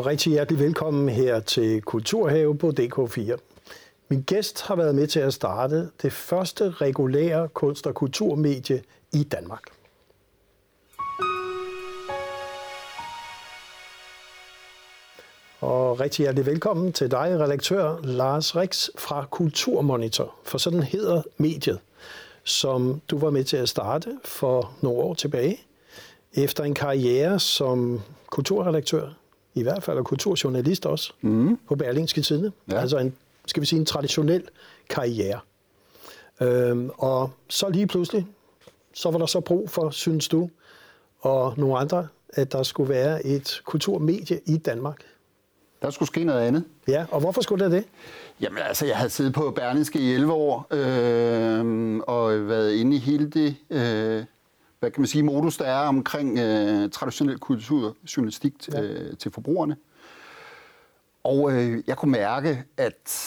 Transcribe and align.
og 0.00 0.06
rigtig 0.06 0.32
hjertelig 0.32 0.60
velkommen 0.60 1.08
her 1.08 1.40
til 1.40 1.82
Kulturhave 1.82 2.58
på 2.58 2.72
DK4. 2.80 3.36
Min 4.08 4.22
gæst 4.22 4.62
har 4.62 4.76
været 4.76 4.94
med 4.94 5.06
til 5.06 5.20
at 5.20 5.34
starte 5.34 5.90
det 6.02 6.12
første 6.12 6.70
regulære 6.70 7.48
kunst- 7.48 7.86
og 7.86 7.94
kulturmedie 7.94 8.82
i 9.12 9.22
Danmark. 9.22 9.62
Og 15.60 16.00
rigtig 16.00 16.22
hjertelig 16.22 16.46
velkommen 16.46 16.92
til 16.92 17.10
dig, 17.10 17.40
redaktør 17.40 18.00
Lars 18.02 18.56
Rix 18.56 18.88
fra 18.98 19.26
Kulturmonitor, 19.30 20.34
for 20.44 20.58
sådan 20.58 20.82
hedder 20.82 21.22
mediet, 21.36 21.78
som 22.44 23.00
du 23.10 23.18
var 23.18 23.30
med 23.30 23.44
til 23.44 23.56
at 23.56 23.68
starte 23.68 24.18
for 24.24 24.72
nogle 24.80 24.98
år 24.98 25.14
tilbage, 25.14 25.60
efter 26.34 26.64
en 26.64 26.74
karriere 26.74 27.40
som 27.40 28.00
kulturredaktør, 28.26 29.19
i 29.54 29.62
hvert 29.62 29.82
fald 29.82 29.98
og 29.98 30.04
kulturjournalist 30.04 30.86
også, 30.86 31.12
mm. 31.20 31.58
på 31.68 31.76
Berlingske 31.76 32.22
Tidene. 32.22 32.52
Ja. 32.70 32.80
Altså 32.80 32.98
en, 32.98 33.14
skal 33.46 33.60
vi 33.60 33.66
sige, 33.66 33.80
en 33.80 33.86
traditionel 33.86 34.42
karriere. 34.90 35.40
Øhm, 36.40 36.90
og 36.98 37.30
så 37.48 37.68
lige 37.68 37.86
pludselig, 37.86 38.26
så 38.94 39.10
var 39.10 39.18
der 39.18 39.26
så 39.26 39.40
brug 39.40 39.70
for, 39.70 39.90
synes 39.90 40.28
du, 40.28 40.50
og 41.20 41.54
nogle 41.56 41.78
andre, 41.78 42.08
at 42.28 42.52
der 42.52 42.62
skulle 42.62 42.88
være 42.88 43.26
et 43.26 43.60
kulturmedie 43.64 44.40
i 44.46 44.56
Danmark. 44.56 45.02
Der 45.82 45.90
skulle 45.90 46.06
ske 46.06 46.24
noget 46.24 46.40
andet. 46.40 46.64
Ja, 46.88 47.04
og 47.10 47.20
hvorfor 47.20 47.40
skulle 47.40 47.64
det 47.64 47.72
det? 47.72 47.84
Jamen 48.40 48.58
altså, 48.58 48.86
jeg 48.86 48.96
havde 48.96 49.10
siddet 49.10 49.34
på 49.34 49.50
Berlingske 49.50 49.98
i 49.98 50.12
11 50.14 50.32
år, 50.32 50.66
øh, 50.70 52.00
og 52.06 52.48
været 52.48 52.72
inde 52.72 52.96
i 52.96 52.98
hele 52.98 53.30
det, 53.30 53.56
øh, 53.70 54.24
hvad 54.80 54.90
kan 54.90 55.00
man 55.00 55.06
sige, 55.06 55.22
modus, 55.22 55.56
der 55.56 55.64
er 55.64 55.88
omkring 55.88 56.38
øh, 56.38 56.90
traditionel 56.90 57.38
kulturjournalistik 57.38 58.68
ja. 58.72 58.82
øh, 58.82 59.16
til 59.16 59.30
forbrugerne. 59.32 59.76
Og 61.24 61.52
øh, 61.52 61.82
jeg 61.86 61.96
kunne 61.96 62.12
mærke, 62.12 62.64
at 62.76 63.26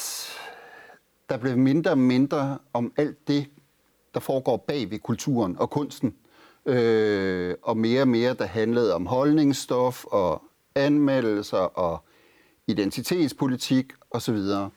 der 1.29 1.37
blev 1.37 1.57
mindre 1.57 1.91
og 1.91 1.97
mindre 1.97 2.57
om 2.73 2.93
alt 2.97 3.27
det, 3.27 3.45
der 4.13 4.19
foregår 4.19 4.57
bag 4.57 4.91
ved 4.91 4.99
kulturen 4.99 5.55
og 5.59 5.69
kunsten. 5.69 6.15
Øh, 6.65 7.55
og 7.61 7.77
mere 7.77 8.01
og 8.01 8.07
mere, 8.07 8.33
der 8.33 8.45
handlede 8.45 8.95
om 8.95 9.05
holdningsstof 9.05 10.05
og 10.05 10.43
anmeldelser 10.75 11.57
og 11.57 12.05
identitetspolitik 12.67 13.93
osv. 14.11 14.35
Og 14.35 14.71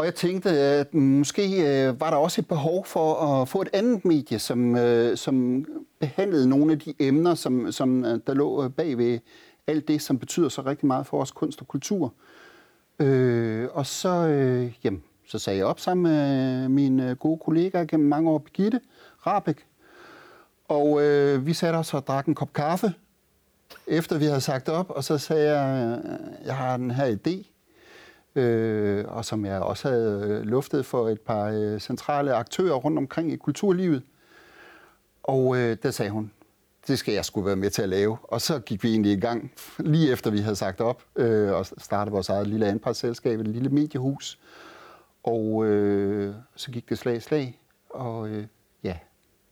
og 0.00 0.06
jeg 0.06 0.14
tænkte, 0.14 0.50
at 0.50 0.94
måske 0.94 1.42
øh, 1.42 2.00
var 2.00 2.10
der 2.10 2.16
også 2.16 2.40
et 2.40 2.48
behov 2.48 2.84
for 2.84 3.14
at 3.14 3.48
få 3.48 3.62
et 3.62 3.68
andet 3.72 4.04
medie, 4.04 4.38
som, 4.38 4.76
øh, 4.76 5.16
som 5.16 5.64
behandlede 5.98 6.48
nogle 6.48 6.72
af 6.72 6.78
de 6.78 6.94
emner, 6.98 7.34
som, 7.34 7.72
som 7.72 8.04
øh, 8.04 8.20
der 8.26 8.34
lå 8.34 8.68
bag 8.68 8.98
ved 8.98 9.18
alt 9.66 9.88
det, 9.88 10.02
som 10.02 10.18
betyder 10.18 10.48
så 10.48 10.62
rigtig 10.62 10.86
meget 10.86 11.06
for 11.06 11.16
vores 11.16 11.30
kunst 11.30 11.60
og 11.60 11.68
kultur. 11.68 12.12
Øh, 12.98 13.68
og 13.72 13.86
så, 13.86 14.08
øh, 14.08 14.72
jamen, 14.84 15.02
så 15.26 15.38
sagde 15.38 15.58
jeg 15.58 15.66
op 15.66 15.80
sammen 15.80 16.02
med 16.02 16.68
min 16.68 17.16
gode 17.16 17.38
kollega 17.44 17.84
gennem 17.84 18.08
mange 18.08 18.30
år, 18.30 18.38
Birgitte 18.38 18.80
Rabeck. 19.26 19.66
Og 20.68 21.02
øh, 21.02 21.46
vi 21.46 21.52
satte 21.52 21.76
os 21.76 21.94
og 21.94 22.06
drak 22.06 22.26
en 22.26 22.34
kop 22.34 22.52
kaffe, 22.52 22.94
efter 23.86 24.18
vi 24.18 24.24
havde 24.24 24.40
sagt 24.40 24.68
op, 24.68 24.90
og 24.90 25.04
så 25.04 25.18
sagde 25.18 25.58
jeg, 25.58 26.00
jeg 26.44 26.56
har 26.56 26.76
den 26.76 26.90
her 26.90 27.16
idé, 27.16 27.50
øh, 28.34 29.04
og 29.08 29.24
som 29.24 29.44
jeg 29.44 29.60
også 29.60 29.88
havde 29.88 30.42
luftet 30.44 30.86
for 30.86 31.08
et 31.08 31.20
par 31.20 31.44
øh, 31.44 31.80
centrale 31.80 32.34
aktører 32.34 32.74
rundt 32.74 32.98
omkring 32.98 33.32
i 33.32 33.36
kulturlivet. 33.36 34.02
Og 35.22 35.56
øh, 35.56 35.76
der 35.82 35.90
sagde 35.90 36.10
hun, 36.10 36.32
det 36.86 36.98
skal 36.98 37.14
jeg 37.14 37.24
skulle 37.24 37.46
være 37.46 37.56
med 37.56 37.70
til 37.70 37.82
at 37.82 37.88
lave. 37.88 38.18
Og 38.22 38.40
så 38.40 38.58
gik 38.58 38.82
vi 38.82 38.90
egentlig 38.90 39.12
i 39.12 39.20
gang, 39.20 39.52
lige 39.78 40.12
efter 40.12 40.30
vi 40.30 40.38
havde 40.38 40.56
sagt 40.56 40.80
op, 40.80 41.02
øh, 41.16 41.52
og 41.52 41.66
startede 41.66 42.12
vores 42.12 42.28
eget 42.28 42.46
lille 42.46 42.66
anpartsselskab, 42.66 43.40
et 43.40 43.48
lille 43.48 43.68
mediehus. 43.68 44.38
Og 45.22 45.66
øh, 45.66 46.34
så 46.56 46.70
gik 46.70 46.88
det 46.88 46.98
slag 46.98 47.16
i 47.16 47.20
slag, 47.20 47.60
og 47.90 48.28
øh, 48.28 48.46
ja, 48.82 48.96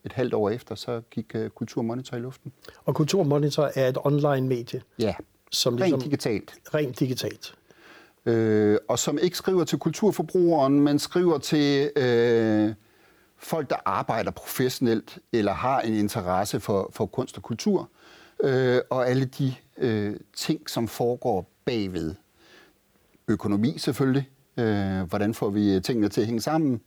et 0.05 0.13
halvt 0.13 0.35
år 0.35 0.51
efter, 0.51 0.75
så 0.75 1.01
gik 1.11 1.33
uh, 1.35 1.49
Kulturmonitor 1.49 2.17
i 2.17 2.21
luften. 2.21 2.53
Og 2.85 2.95
Kulturmonitor 2.95 3.71
er 3.75 3.89
et 3.89 3.99
online-medie? 4.05 4.83
Ja, 4.99 5.15
som 5.51 5.75
rent 5.75 5.81
ligesom, 5.81 6.01
digitalt. 6.01 6.55
Rent 6.75 7.01
digitalt. 7.01 7.55
Øh, 8.29 8.79
og 8.89 8.99
som 8.99 9.19
ikke 9.23 9.37
skriver 9.37 9.65
til 9.65 9.79
kulturforbrugeren, 9.79 10.81
men 10.81 10.99
skriver 10.99 11.39
til 11.39 11.91
øh, 11.97 12.75
folk, 13.37 13.71
der 13.71 13.77
arbejder 13.85 14.31
professionelt 14.31 15.19
eller 15.33 15.53
har 15.53 15.81
en 15.81 15.95
interesse 15.95 16.61
for, 16.61 16.91
for 16.93 17.07
kunst 17.07 17.37
og 17.37 17.43
kultur, 17.43 17.89
øh, 18.41 18.81
og 18.91 19.09
alle 19.09 19.25
de 19.25 19.55
øh, 19.79 20.17
ting, 20.37 20.71
som 20.71 20.89
foregår 20.89 21.51
bagved. 21.65 22.15
Økonomi 23.29 23.79
selvfølgelig. 23.79 24.29
Øh, 24.57 25.03
hvordan 25.03 25.35
får 25.35 25.51
vi 25.51 25.75
øh, 25.75 25.83
tingene 25.83 26.09
til 26.09 26.21
at 26.21 26.27
hænge 26.27 26.41
sammen? 26.41 26.81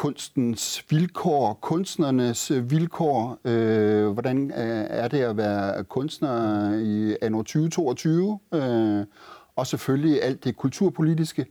kunstens 0.00 0.84
vilkår, 0.90 1.58
kunstnernes 1.60 2.50
øh, 2.50 2.70
vilkår. 2.70 3.38
Øh, 3.44 4.08
hvordan 4.08 4.50
øh, 4.50 4.86
er 4.90 5.08
det 5.08 5.18
at 5.18 5.36
være 5.36 5.84
kunstner 5.84 6.74
i 6.74 7.16
anno 7.22 7.38
2022? 7.38 8.38
Øh, 8.54 9.04
og 9.60 9.66
selvfølgelig 9.66 10.22
alt 10.22 10.44
det 10.44 10.56
kulturpolitiske. 10.56 11.46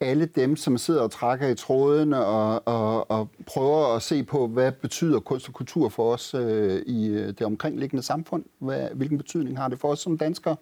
Alle 0.00 0.26
dem, 0.26 0.56
som 0.56 0.78
sidder 0.78 1.02
og 1.02 1.10
trækker 1.10 1.48
i 1.48 1.54
tråden 1.54 2.12
og, 2.12 2.68
og, 2.68 3.10
og 3.10 3.28
prøver 3.46 3.96
at 3.96 4.02
se 4.02 4.22
på, 4.22 4.46
hvad 4.46 4.72
betyder 4.72 5.20
kunst 5.20 5.48
og 5.48 5.54
kultur 5.54 5.88
for 5.88 6.12
os 6.12 6.34
øh, 6.34 6.82
i 6.86 7.08
det 7.08 7.42
omkringliggende 7.42 8.02
samfund? 8.02 8.44
Hvad, 8.58 8.88
hvilken 8.94 9.18
betydning 9.18 9.58
har 9.58 9.68
det 9.68 9.78
for 9.78 9.88
os 9.88 9.98
som 9.98 10.18
danskere? 10.18 10.56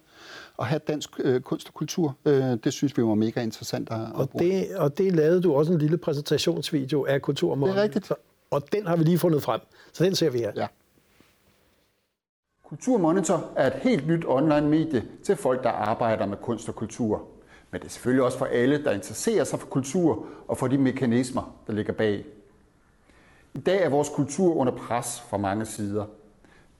at 0.59 0.67
have 0.67 0.81
dansk 0.89 1.11
øh, 1.19 1.41
kunst 1.41 1.69
og 1.69 1.75
kultur. 1.75 2.17
Øh, 2.25 2.35
det 2.65 2.73
synes 2.73 2.97
vi 2.97 3.03
var 3.03 3.15
mega 3.15 3.43
interessant 3.43 3.91
at, 3.91 4.01
og 4.15 4.31
bruge. 4.31 4.45
Det, 4.45 4.77
og 4.77 4.99
det 4.99 5.13
lavede 5.13 5.43
du 5.43 5.55
også 5.55 5.73
en 5.73 5.79
lille 5.79 5.97
præsentationsvideo 5.97 7.05
af 7.05 7.23
Kulturmålen. 7.23 7.75
Det 7.75 7.81
er 7.81 7.85
rigtigt. 7.85 8.13
Og 8.51 8.73
den 8.73 8.87
har 8.87 8.97
vi 8.97 9.05
lige 9.05 9.19
fundet 9.19 9.43
frem, 9.43 9.61
så 9.93 10.05
den 10.05 10.15
ser 10.15 10.31
vi 10.31 10.39
her. 10.39 10.53
Ja. 10.57 10.67
Kulturmonitor 12.69 13.53
er 13.57 13.67
et 13.67 13.73
helt 13.73 14.07
nyt 14.07 14.25
online-medie 14.27 15.05
til 15.23 15.37
folk, 15.37 15.63
der 15.63 15.71
arbejder 15.71 16.27
med 16.27 16.37
kunst 16.37 16.69
og 16.69 16.75
kultur. 16.75 17.23
Men 17.71 17.81
det 17.81 17.87
er 17.87 17.91
selvfølgelig 17.91 18.25
også 18.25 18.39
for 18.39 18.47
alle, 18.47 18.85
der 18.85 18.93
interesserer 18.93 19.45
sig 19.45 19.59
for 19.59 19.67
kultur 19.67 20.27
og 20.49 20.59
for 20.59 20.69
de 20.69 20.79
mekanismer, 20.79 21.57
der 21.67 21.73
ligger 21.73 21.93
bag. 21.93 22.25
I 23.55 23.59
dag 23.59 23.83
er 23.83 23.89
vores 23.89 24.09
kultur 24.09 24.57
under 24.57 24.73
pres 24.73 25.21
fra 25.21 25.37
mange 25.37 25.67
sider– 25.67 26.05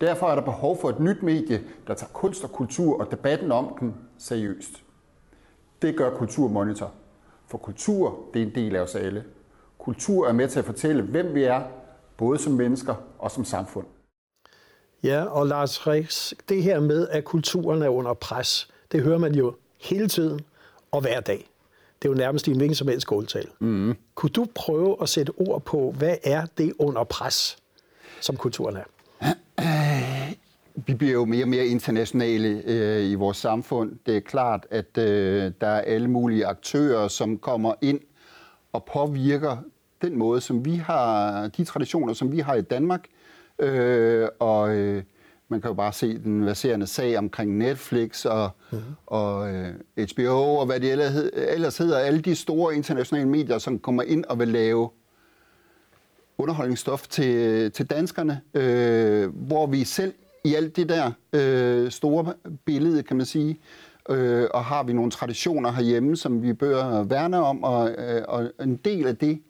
Derfor 0.01 0.27
er 0.27 0.35
der 0.35 0.43
behov 0.43 0.81
for 0.81 0.89
et 0.89 1.01
nyt 1.01 1.23
medie, 1.23 1.63
der 1.87 1.95
tager 1.95 2.13
kunst 2.13 2.45
og 2.45 2.53
kultur 2.53 3.01
og 3.01 3.11
debatten 3.11 3.53
om 3.53 3.77
den 3.81 3.95
seriøst. 4.19 4.83
Det 5.83 5.97
gør 5.97 6.11
Kulturmonitor. 6.11 6.93
For 7.47 7.59
kultur, 7.59 8.19
det 8.35 8.43
er 8.43 8.47
en 8.47 8.55
del 8.55 8.77
af 8.77 8.81
os 8.81 8.95
alle. 8.95 9.25
Kultur 9.79 10.29
er 10.29 10.33
med 10.33 10.49
til 10.49 10.59
at 10.59 10.65
fortælle, 10.65 11.03
hvem 11.03 11.35
vi 11.35 11.43
er, 11.43 11.63
både 12.17 12.39
som 12.39 12.53
mennesker 12.53 12.95
og 13.19 13.31
som 13.31 13.45
samfund. 13.45 13.87
Ja, 15.05 15.25
og 15.25 15.47
Lars 15.47 15.87
Rix, 15.87 16.33
det 16.49 16.63
her 16.63 16.81
med, 16.81 17.09
at 17.09 17.25
kulturen 17.25 17.83
er 17.83 17.89
under 17.89 18.15
pres, 18.15 18.69
det 18.93 19.03
hører 19.03 19.19
man 19.19 19.35
jo 19.35 19.55
hele 19.81 20.09
tiden 20.09 20.41
og 20.91 21.01
hver 21.01 21.21
dag. 21.21 21.51
Det 22.03 22.09
er 22.09 22.13
jo 22.13 22.19
nærmest 22.19 22.49
i 22.49 22.51
en 22.51 22.57
hvilken 22.57 22.75
som 22.75 22.89
helst 22.89 23.03
skåltal. 23.03 23.47
Mm. 23.59 23.95
Kunne 24.15 24.31
du 24.31 24.47
prøve 24.55 24.97
at 25.03 25.09
sætte 25.09 25.31
ord 25.31 25.63
på, 25.63 25.95
hvad 25.99 26.17
er 26.25 26.47
det 26.59 26.73
under 26.79 27.05
pres, 27.05 27.57
som 28.21 28.37
kulturen 28.37 28.77
er? 28.77 28.85
Vi 30.75 30.95
bliver 30.95 31.13
jo 31.13 31.25
mere 31.25 31.45
og 31.45 31.49
mere 31.49 31.67
internationale 31.67 32.63
øh, 32.65 33.11
i 33.11 33.15
vores 33.15 33.37
samfund. 33.37 33.93
Det 34.07 34.17
er 34.17 34.21
klart, 34.21 34.67
at 34.71 34.99
øh, 34.99 35.53
der 35.61 35.67
er 35.67 35.81
alle 35.81 36.09
mulige 36.09 36.47
aktører, 36.47 37.09
som 37.09 37.39
kommer 37.39 37.75
ind 37.81 38.01
og 38.73 38.85
påvirker 38.85 39.57
den 40.03 40.19
måde, 40.19 40.41
som 40.41 40.65
vi 40.65 40.75
har, 40.75 41.49
de 41.49 41.65
traditioner, 41.65 42.13
som 42.13 42.33
vi 42.33 42.39
har 42.39 42.55
i 42.55 42.63
Danmark. 42.63 43.05
Øh, 43.59 44.29
og 44.39 44.77
øh, 44.77 45.03
man 45.49 45.61
kan 45.61 45.69
jo 45.69 45.75
bare 45.75 45.93
se 45.93 46.19
den 46.19 46.47
verserende 46.47 46.87
sag 46.87 47.19
omkring 47.19 47.57
Netflix 47.57 48.25
og, 48.25 48.51
mm-hmm. 48.71 48.85
og 49.07 49.55
øh, 49.55 49.75
HBO 49.99 50.57
og 50.57 50.67
hvad 50.67 50.81
det 50.81 50.93
ellers 51.55 51.79
hedder. 51.79 51.99
Alle 51.99 52.21
de 52.21 52.35
store 52.35 52.77
internationale 52.77 53.29
medier, 53.29 53.59
som 53.59 53.79
kommer 53.79 54.03
ind 54.03 54.25
og 54.25 54.39
vil 54.39 54.49
lave 54.49 54.91
underholdningsstof 56.39 57.09
til, 57.09 57.73
til 57.73 57.87
danskerne, 57.87 58.41
øh, 58.55 59.37
hvor 59.47 59.67
vi 59.67 59.85
selv 59.85 60.15
i 60.45 60.55
alt 60.55 60.77
det 60.77 60.89
der 60.89 61.13
øh, 61.33 61.91
store 61.91 62.35
billede, 62.65 63.03
kan 63.03 63.17
man 63.17 63.27
sige, 63.27 63.61
øh, 64.11 64.47
og 64.55 64.65
har 64.65 64.83
vi 64.83 64.93
nogle 64.93 65.11
traditioner 65.11 65.73
herhjemme, 65.73 66.17
som 66.17 66.43
vi 66.43 66.53
bør 66.53 67.03
værne 67.03 67.39
om, 67.39 67.65
og, 67.65 67.91
øh, 67.91 68.23
og 68.29 68.51
en 68.63 68.77
del 68.77 69.07
af 69.07 69.17
det 69.17 69.43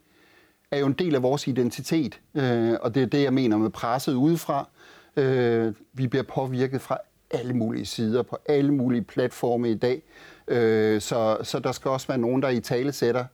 er 0.74 0.78
jo 0.78 0.86
en 0.86 0.92
del 0.92 1.14
af 1.14 1.22
vores 1.22 1.48
identitet, 1.48 2.20
øh, 2.34 2.74
og 2.80 2.94
det 2.94 3.02
er 3.02 3.06
det, 3.06 3.22
jeg 3.22 3.34
mener 3.34 3.56
med 3.56 3.70
presset 3.70 4.14
udefra. 4.14 4.68
Øh, 5.16 5.74
vi 5.92 6.06
bliver 6.06 6.22
påvirket 6.22 6.80
fra 6.80 6.98
alle 7.30 7.54
mulige 7.54 7.86
sider, 7.86 8.22
på 8.22 8.38
alle 8.46 8.74
mulige 8.74 9.02
platforme 9.02 9.70
i 9.70 9.74
dag, 9.74 10.02
øh, 10.48 11.00
så, 11.00 11.38
så 11.42 11.58
der 11.58 11.72
skal 11.72 11.90
også 11.90 12.06
være 12.06 12.18
nogen, 12.18 12.42
der 12.42 12.48
i 12.48 12.60
tale 12.60 12.92
sætter 12.92 13.24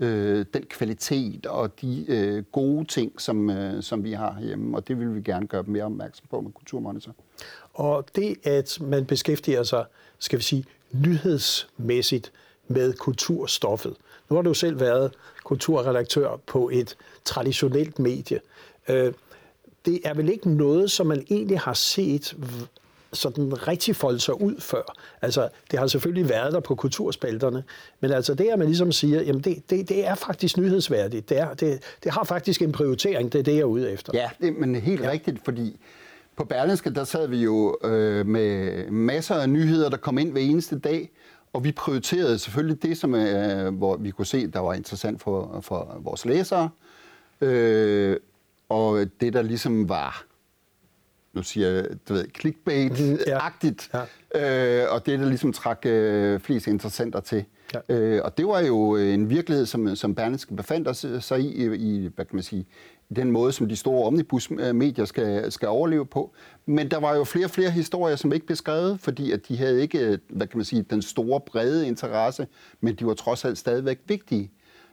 øh, 0.00 0.44
den 0.54 0.62
kvalitet 0.70 1.46
og 1.46 1.80
de 1.80 2.04
øh, 2.08 2.42
gode 2.42 2.84
ting, 2.84 3.20
som, 3.20 3.50
øh, 3.50 3.82
som 3.82 4.04
vi 4.04 4.12
har 4.12 4.40
hjemme, 4.40 4.76
og 4.76 4.88
det 4.88 4.98
vil 4.98 5.14
vi 5.14 5.20
gerne 5.20 5.46
gøre 5.46 5.62
mere 5.62 5.84
opmærksom 5.84 6.26
på 6.30 6.40
med 6.40 6.52
Kulturmonitor. 6.52 7.14
Og 7.74 8.06
det, 8.16 8.46
at 8.46 8.78
man 8.80 9.06
beskæftiger 9.06 9.62
sig, 9.62 9.84
skal 10.18 10.38
vi 10.38 10.44
sige, 10.44 10.64
nyhedsmæssigt 10.92 12.32
med 12.68 12.92
kulturstoffet. 12.92 13.96
Nu 14.30 14.36
har 14.36 14.42
du 14.42 14.54
selv 14.54 14.80
været 14.80 15.12
kulturredaktør 15.44 16.40
på 16.46 16.70
et 16.72 16.96
traditionelt 17.24 17.98
medie. 17.98 18.40
Øh, 18.88 19.12
det 19.86 20.00
er 20.04 20.14
vel 20.14 20.28
ikke 20.28 20.50
noget, 20.50 20.90
som 20.90 21.06
man 21.06 21.24
egentlig 21.30 21.60
har 21.60 21.74
set 21.74 22.36
sådan 23.12 23.68
rigtig 23.68 23.96
folde 23.96 24.20
sig 24.20 24.40
ud 24.40 24.60
før. 24.60 24.96
Altså, 25.22 25.48
det 25.70 25.78
har 25.78 25.86
selvfølgelig 25.86 26.28
været 26.28 26.52
der 26.52 26.60
på 26.60 26.74
kulturspalterne, 26.74 27.64
men 28.00 28.10
altså 28.10 28.34
det, 28.34 28.48
at 28.48 28.58
man 28.58 28.68
ligesom 28.68 28.92
siger, 28.92 29.22
jamen 29.22 29.42
det, 29.42 29.70
det, 29.70 29.88
det 29.88 30.06
er 30.06 30.14
faktisk 30.14 30.56
nyhedsværdigt. 30.56 31.28
Det, 31.28 31.38
er, 31.38 31.54
det, 31.54 31.82
det 32.04 32.12
har 32.12 32.24
faktisk 32.24 32.62
en 32.62 32.72
prioritering, 32.72 33.32
det 33.32 33.38
er 33.38 33.42
det, 33.42 33.52
jeg 33.52 33.60
er 33.60 33.64
ude 33.64 33.90
efter. 33.90 34.12
Ja, 34.14 34.30
det, 34.40 34.56
men 34.58 34.74
helt 34.74 35.02
ja. 35.02 35.10
rigtigt, 35.10 35.44
fordi 35.44 35.76
på 36.36 36.44
Berlinske, 36.44 36.90
der 36.90 37.04
sad 37.04 37.28
vi 37.28 37.42
jo 37.42 37.78
øh, 37.84 38.26
med 38.26 38.90
masser 38.90 39.34
af 39.34 39.48
nyheder, 39.48 39.88
der 39.88 39.96
kom 39.96 40.18
ind 40.18 40.32
hver 40.32 40.40
eneste 40.40 40.78
dag, 40.78 41.10
og 41.52 41.64
vi 41.64 41.72
prioriterede 41.72 42.38
selvfølgelig 42.38 42.82
det, 42.82 42.98
som 42.98 43.14
øh, 43.14 43.74
hvor 43.74 43.96
vi 43.96 44.10
kunne 44.10 44.26
se, 44.26 44.46
der 44.46 44.60
var 44.60 44.74
interessant 44.74 45.22
for, 45.22 45.60
for 45.60 45.96
vores 46.00 46.24
læsere, 46.24 46.70
øh, 47.40 48.16
og 48.68 49.06
det, 49.20 49.32
der 49.32 49.42
ligesom 49.42 49.88
var 49.88 50.24
nu 51.32 51.42
siger 51.42 51.68
jeg, 51.68 51.86
du 52.08 52.14
ved, 52.14 52.24
clickbait-agtigt, 52.38 53.90
ja. 54.34 54.82
øh, 54.82 54.92
og 54.92 55.06
det, 55.06 55.18
der 55.18 55.26
ligesom 55.26 55.52
trak 55.52 55.86
øh, 55.86 56.40
flest 56.40 56.66
interessenter 56.66 57.20
til. 57.20 57.44
Ja. 57.74 57.94
Øh, 57.94 58.20
og 58.24 58.38
det 58.38 58.46
var 58.46 58.60
jo 58.60 58.96
en 58.96 59.30
virkelighed, 59.30 59.66
som, 59.66 59.96
som 59.96 60.14
Berlingske 60.14 60.54
befandt 60.54 61.24
sig 61.24 61.40
i, 61.40 61.74
i, 61.74 62.10
hvad 62.14 62.24
kan 62.24 62.36
man 62.36 62.42
sige, 62.42 62.66
den 63.16 63.30
måde, 63.30 63.52
som 63.52 63.68
de 63.68 63.76
store 63.76 64.06
omnibusmedier 64.06 65.04
skal, 65.04 65.52
skal 65.52 65.68
overleve 65.68 66.06
på. 66.06 66.32
Men 66.66 66.90
der 66.90 67.00
var 67.00 67.16
jo 67.16 67.24
flere 67.24 67.46
og 67.46 67.50
flere 67.50 67.70
historier, 67.70 68.16
som 68.16 68.32
ikke 68.32 68.46
blev 68.46 68.56
skrevet, 68.56 69.00
fordi 69.00 69.32
at 69.32 69.48
de 69.48 69.56
havde 69.56 69.82
ikke, 69.82 70.18
hvad 70.28 70.46
kan 70.46 70.58
man 70.58 70.64
sige, 70.64 70.82
den 70.82 71.02
store 71.02 71.40
brede 71.40 71.86
interesse, 71.86 72.46
men 72.80 72.94
de 72.94 73.06
var 73.06 73.14
trods 73.14 73.44
alt 73.44 73.58
stadigvæk 73.58 73.98
vigtige 74.06 74.50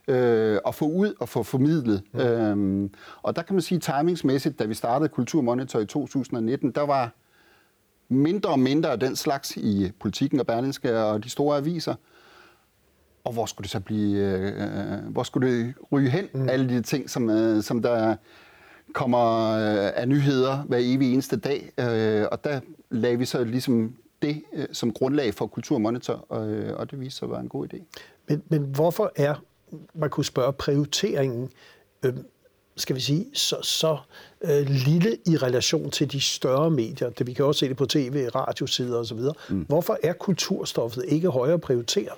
øh, 0.08 0.60
at 0.68 0.75
få 0.75 0.86
ud 0.86 1.14
og 1.19 1.30
få 1.30 1.44
formidlet. 1.44 2.04
Mm. 2.14 2.19
Øhm, 2.19 2.94
og 3.22 3.36
der 3.36 3.42
kan 3.42 3.56
man 3.56 3.62
sige 3.62 3.80
timingsmæssigt, 3.80 4.60
da 4.60 4.66
vi 4.66 4.74
startede 4.74 5.10
Kulturmonitor 5.10 5.80
i 5.80 5.86
2019, 5.86 6.72
der 6.72 6.81
var 6.81 7.16
mindre 8.10 8.50
og 8.50 8.60
mindre 8.60 8.92
af 8.92 9.00
den 9.00 9.16
slags 9.16 9.58
i 9.58 9.92
politikken 10.00 10.40
og 10.40 10.48
Berlingske 10.48 11.00
og 11.00 11.24
de 11.24 11.30
store 11.30 11.58
aviser. 11.58 11.96
Og 13.28 13.34
hvor 13.34 13.46
skulle 13.46 13.64
det 13.64 13.72
så 13.72 13.80
blive, 13.80 14.18
øh, 14.18 15.12
hvor 15.12 15.24
skulle 15.24 15.52
det 15.52 15.74
ryge 15.92 16.10
hen, 16.10 16.26
mm. 16.34 16.50
alle 16.50 16.70
de 16.70 16.82
ting, 16.82 17.10
som, 17.10 17.30
øh, 17.30 17.64
som 17.64 17.82
der 17.82 18.16
kommer 18.94 19.52
øh, 19.52 19.92
af 19.96 20.08
nyheder 20.08 20.58
hver 20.58 20.78
evig 20.82 21.14
eneste 21.14 21.38
dag. 21.38 21.72
Øh, 21.78 22.26
og 22.32 22.44
der 22.44 22.60
lagde 22.92 23.18
vi 23.18 23.26
så 23.26 23.44
ligesom 23.44 23.96
det 24.22 24.44
øh, 24.54 24.66
som 24.72 24.94
grundlag 24.94 25.34
for 25.34 25.48
Kulturmonitor, 25.48 26.26
og, 26.30 26.50
øh, 26.50 26.78
og 26.78 26.92
det 26.92 27.00
viste 27.00 27.20
sig 27.20 27.26
at 27.26 27.32
være 27.32 27.40
en 27.40 27.50
god 27.50 27.74
idé. 27.74 27.84
Men, 28.30 28.44
men 28.50 28.62
hvorfor 28.64 29.12
er 29.16 29.36
man 29.94 30.10
kunne 30.10 30.26
spørge 30.26 30.54
prioriteringen, 30.54 31.50
øh, 32.06 32.14
skal 32.76 32.96
vi 32.96 33.02
sige, 33.02 33.26
så, 33.34 33.56
så 33.64 33.98
øh, 34.42 34.70
lille 34.70 35.18
i 35.26 35.38
relation 35.38 35.92
til 35.92 36.12
de 36.12 36.22
større 36.22 36.72
medier. 36.72 37.10
Det, 37.10 37.28
vi 37.28 37.34
kan 37.34 37.46
også 37.46 37.60
se 37.60 37.70
det 37.70 37.78
på 37.78 37.86
tv, 37.86 38.30
radiosider 38.36 39.00
osv. 39.00 39.20
Mm. 39.50 39.62
Hvorfor 39.62 39.98
er 40.04 40.14
kulturstoffet 40.14 41.06
ikke 41.08 41.30
højere 41.30 41.60
prioriteret? 41.60 42.18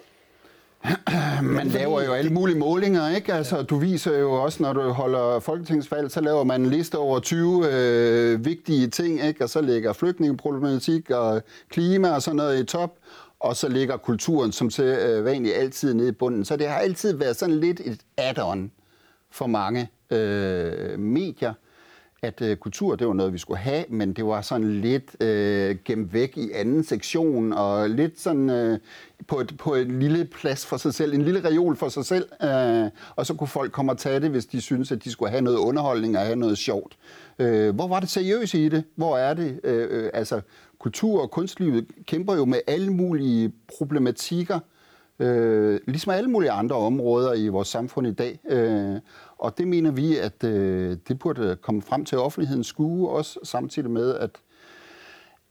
Man 1.58 1.68
laver 1.68 2.02
jo 2.02 2.14
alle 2.14 2.34
mulige 2.34 2.58
målinger, 2.60 3.16
ikke? 3.16 3.34
Altså, 3.34 3.62
du 3.62 3.78
viser 3.78 4.18
jo 4.20 4.32
også, 4.32 4.64
når 4.64 4.74
du 4.74 4.82
holder 4.82 5.40
folketingsvalg, 5.40 6.12
så 6.12 6.22
laver 6.22 6.44
man 6.44 6.62
en 6.62 6.70
liste 6.70 6.98
over 6.98 7.20
20 7.20 7.68
øh, 7.72 8.46
vigtige 8.46 8.88
ting, 8.88 9.24
ikke? 9.24 9.44
Og 9.44 9.50
så 9.50 9.62
ligger 9.62 9.94
flygtningeproblematik 9.94 11.12
og 11.12 11.42
klima 11.70 12.10
og 12.10 12.22
sådan 12.22 12.36
noget 12.36 12.60
i 12.60 12.66
top 12.66 12.98
og 13.40 13.56
så 13.56 13.70
ligger 13.70 13.98
kulturen 13.98 14.52
som 14.52 14.70
til 14.70 14.84
øh, 14.84 15.26
vanligt 15.26 15.56
altid 15.56 15.94
nede 15.94 16.10
i 16.10 16.12
bunden. 16.12 16.46
Så 16.46 16.56
det 16.56 16.68
har 16.68 16.78
altid 16.78 17.14
været 17.14 17.36
sådan 17.36 17.60
lidt 17.60 17.80
et 17.80 18.02
add-on 18.18 18.72
for 19.32 19.48
mange 19.48 19.90
øh, 20.10 21.00
medier, 21.00 21.54
at 22.22 22.42
øh, 22.42 22.58
kultur, 22.58 22.96
det 22.96 23.08
var 23.08 23.14
noget, 23.14 23.34
vi 23.34 23.38
skulle 23.38 23.58
have, 23.58 23.86
men 23.90 24.14
det 24.14 24.26
var 24.26 24.42
sådan 24.42 24.82
lidt 24.82 25.24
øh, 25.24 25.76
gemt 25.86 26.14
væk 26.14 26.38
i 26.38 26.52
anden 26.52 26.84
sektion, 26.84 27.54
og 27.54 27.90
lidt 27.90 28.20
sådan 28.20 28.50
øh, 28.50 28.80
på, 29.28 29.40
et, 29.40 29.58
på 29.58 29.74
et 29.74 29.92
lille 29.92 30.26
plads 30.26 30.66
for 30.66 30.78
sig 30.78 30.94
selv, 30.94 31.14
en 31.14 31.22
lille 31.22 31.50
reol 31.50 31.76
for 31.76 31.90
sig 31.90 32.06
selv, 32.06 32.28
øh, 32.44 32.90
og 33.16 33.26
så 33.26 33.34
kunne 33.34 33.48
folk 33.48 33.72
komme 33.72 33.92
og 33.92 33.98
tage 33.98 34.20
det, 34.20 34.30
hvis 34.30 34.46
de 34.46 34.62
synes 34.62 34.92
at 34.92 35.04
de 35.04 35.12
skulle 35.12 35.30
have 35.32 35.42
noget 35.42 35.58
underholdning 35.58 36.18
og 36.18 36.24
have 36.24 36.36
noget 36.36 36.58
sjovt. 36.58 36.98
Øh, 37.40 37.76
hvor 37.76 37.88
var 37.88 38.00
det 38.00 38.10
seriøse 38.10 38.66
i 38.66 38.70
det? 38.70 38.84
Hvor 38.96 39.18
er 39.18 39.34
det? 39.34 39.60
Øh, 39.64 39.88
øh, 39.92 40.10
altså, 40.14 40.42
kultur- 40.80 41.22
og 41.22 41.32
kunstlivet 41.32 41.86
kæmper 42.06 42.36
jo 42.36 42.46
med 42.46 42.60
alle 42.68 42.94
mulige 42.94 43.52
problematikker, 43.78 44.60
øh, 45.20 45.80
ligesom 45.88 46.12
alle 46.12 46.30
mulige 46.30 46.52
andre 46.52 46.76
områder 46.76 47.34
i 47.34 47.48
vores 47.48 47.68
samfund 47.68 48.08
i 48.08 48.14
dag. 48.14 48.40
Øh, 48.50 48.96
og 49.40 49.58
det 49.58 49.68
mener 49.68 49.92
vi, 49.92 50.18
at 50.18 50.44
øh, 50.44 50.98
det 51.08 51.20
burde 51.20 51.58
komme 51.62 51.82
frem 51.82 52.06
til 52.06 52.18
offentlighedens 52.18 52.68
skue, 52.68 53.10
også 53.10 53.40
samtidig 53.44 53.92
med, 53.92 54.16
at, 54.16 54.30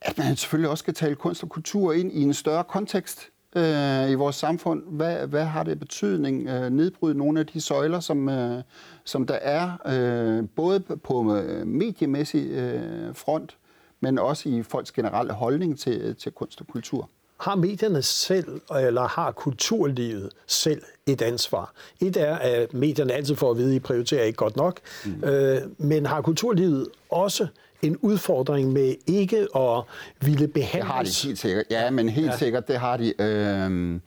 at 0.00 0.18
man 0.18 0.36
selvfølgelig 0.36 0.70
også 0.70 0.82
skal 0.82 0.94
tale 0.94 1.14
kunst 1.14 1.42
og 1.42 1.48
kultur 1.48 1.92
ind 1.92 2.12
i 2.12 2.22
en 2.22 2.34
større 2.34 2.64
kontekst 2.64 3.30
øh, 3.56 4.10
i 4.10 4.14
vores 4.14 4.36
samfund. 4.36 4.82
Hvad, 4.86 5.26
hvad 5.26 5.44
har 5.44 5.62
det 5.62 5.78
betydning? 5.78 6.48
Øh, 6.48 6.70
nedbryde 6.70 7.18
nogle 7.18 7.40
af 7.40 7.46
de 7.46 7.60
søjler, 7.60 8.00
som, 8.00 8.28
øh, 8.28 8.62
som 9.04 9.26
der 9.26 9.34
er, 9.34 9.70
øh, 9.86 10.48
både 10.56 10.80
på 10.80 11.36
øh, 11.36 11.66
mediemæssig 11.66 12.50
øh, 12.50 13.14
front, 13.14 13.56
men 14.00 14.18
også 14.18 14.48
i 14.48 14.62
folks 14.62 14.92
generelle 14.92 15.32
holdning 15.32 15.78
til, 15.78 16.16
til 16.16 16.32
kunst 16.32 16.60
og 16.60 16.66
kultur. 16.66 17.10
Har 17.40 17.54
medierne 17.54 18.02
selv, 18.02 18.60
eller 18.80 19.08
har 19.08 19.32
kulturlivet 19.32 20.30
selv 20.46 20.82
et 21.06 21.22
ansvar? 21.22 21.72
Et 22.00 22.16
er, 22.16 22.36
at 22.36 22.74
medierne 22.74 23.12
altid 23.12 23.36
får 23.36 23.50
at 23.50 23.56
vide, 23.56 23.70
at 23.70 23.76
I 23.76 23.78
prioriterer 23.78 24.24
ikke 24.24 24.36
godt 24.36 24.56
nok, 24.56 24.80
mm. 25.04 25.24
øh, 25.24 25.60
men 25.78 26.06
har 26.06 26.20
kulturlivet 26.22 26.88
også 27.10 27.46
en 27.82 27.96
udfordring 27.96 28.72
med 28.72 28.94
ikke 29.06 29.46
at 29.56 29.82
ville 30.20 30.48
behandle... 30.48 30.86
Det 30.86 30.94
har 30.94 31.02
de 31.02 31.10
helt 31.24 31.38
sikkert. 31.38 31.64
Ja, 31.70 31.90
men 31.90 32.08
helt 32.08 32.26
ja. 32.26 32.36
sikkert, 32.36 32.68
det 32.68 32.76
har 32.76 32.96
de. 32.96 33.22
Øh, 33.22 34.00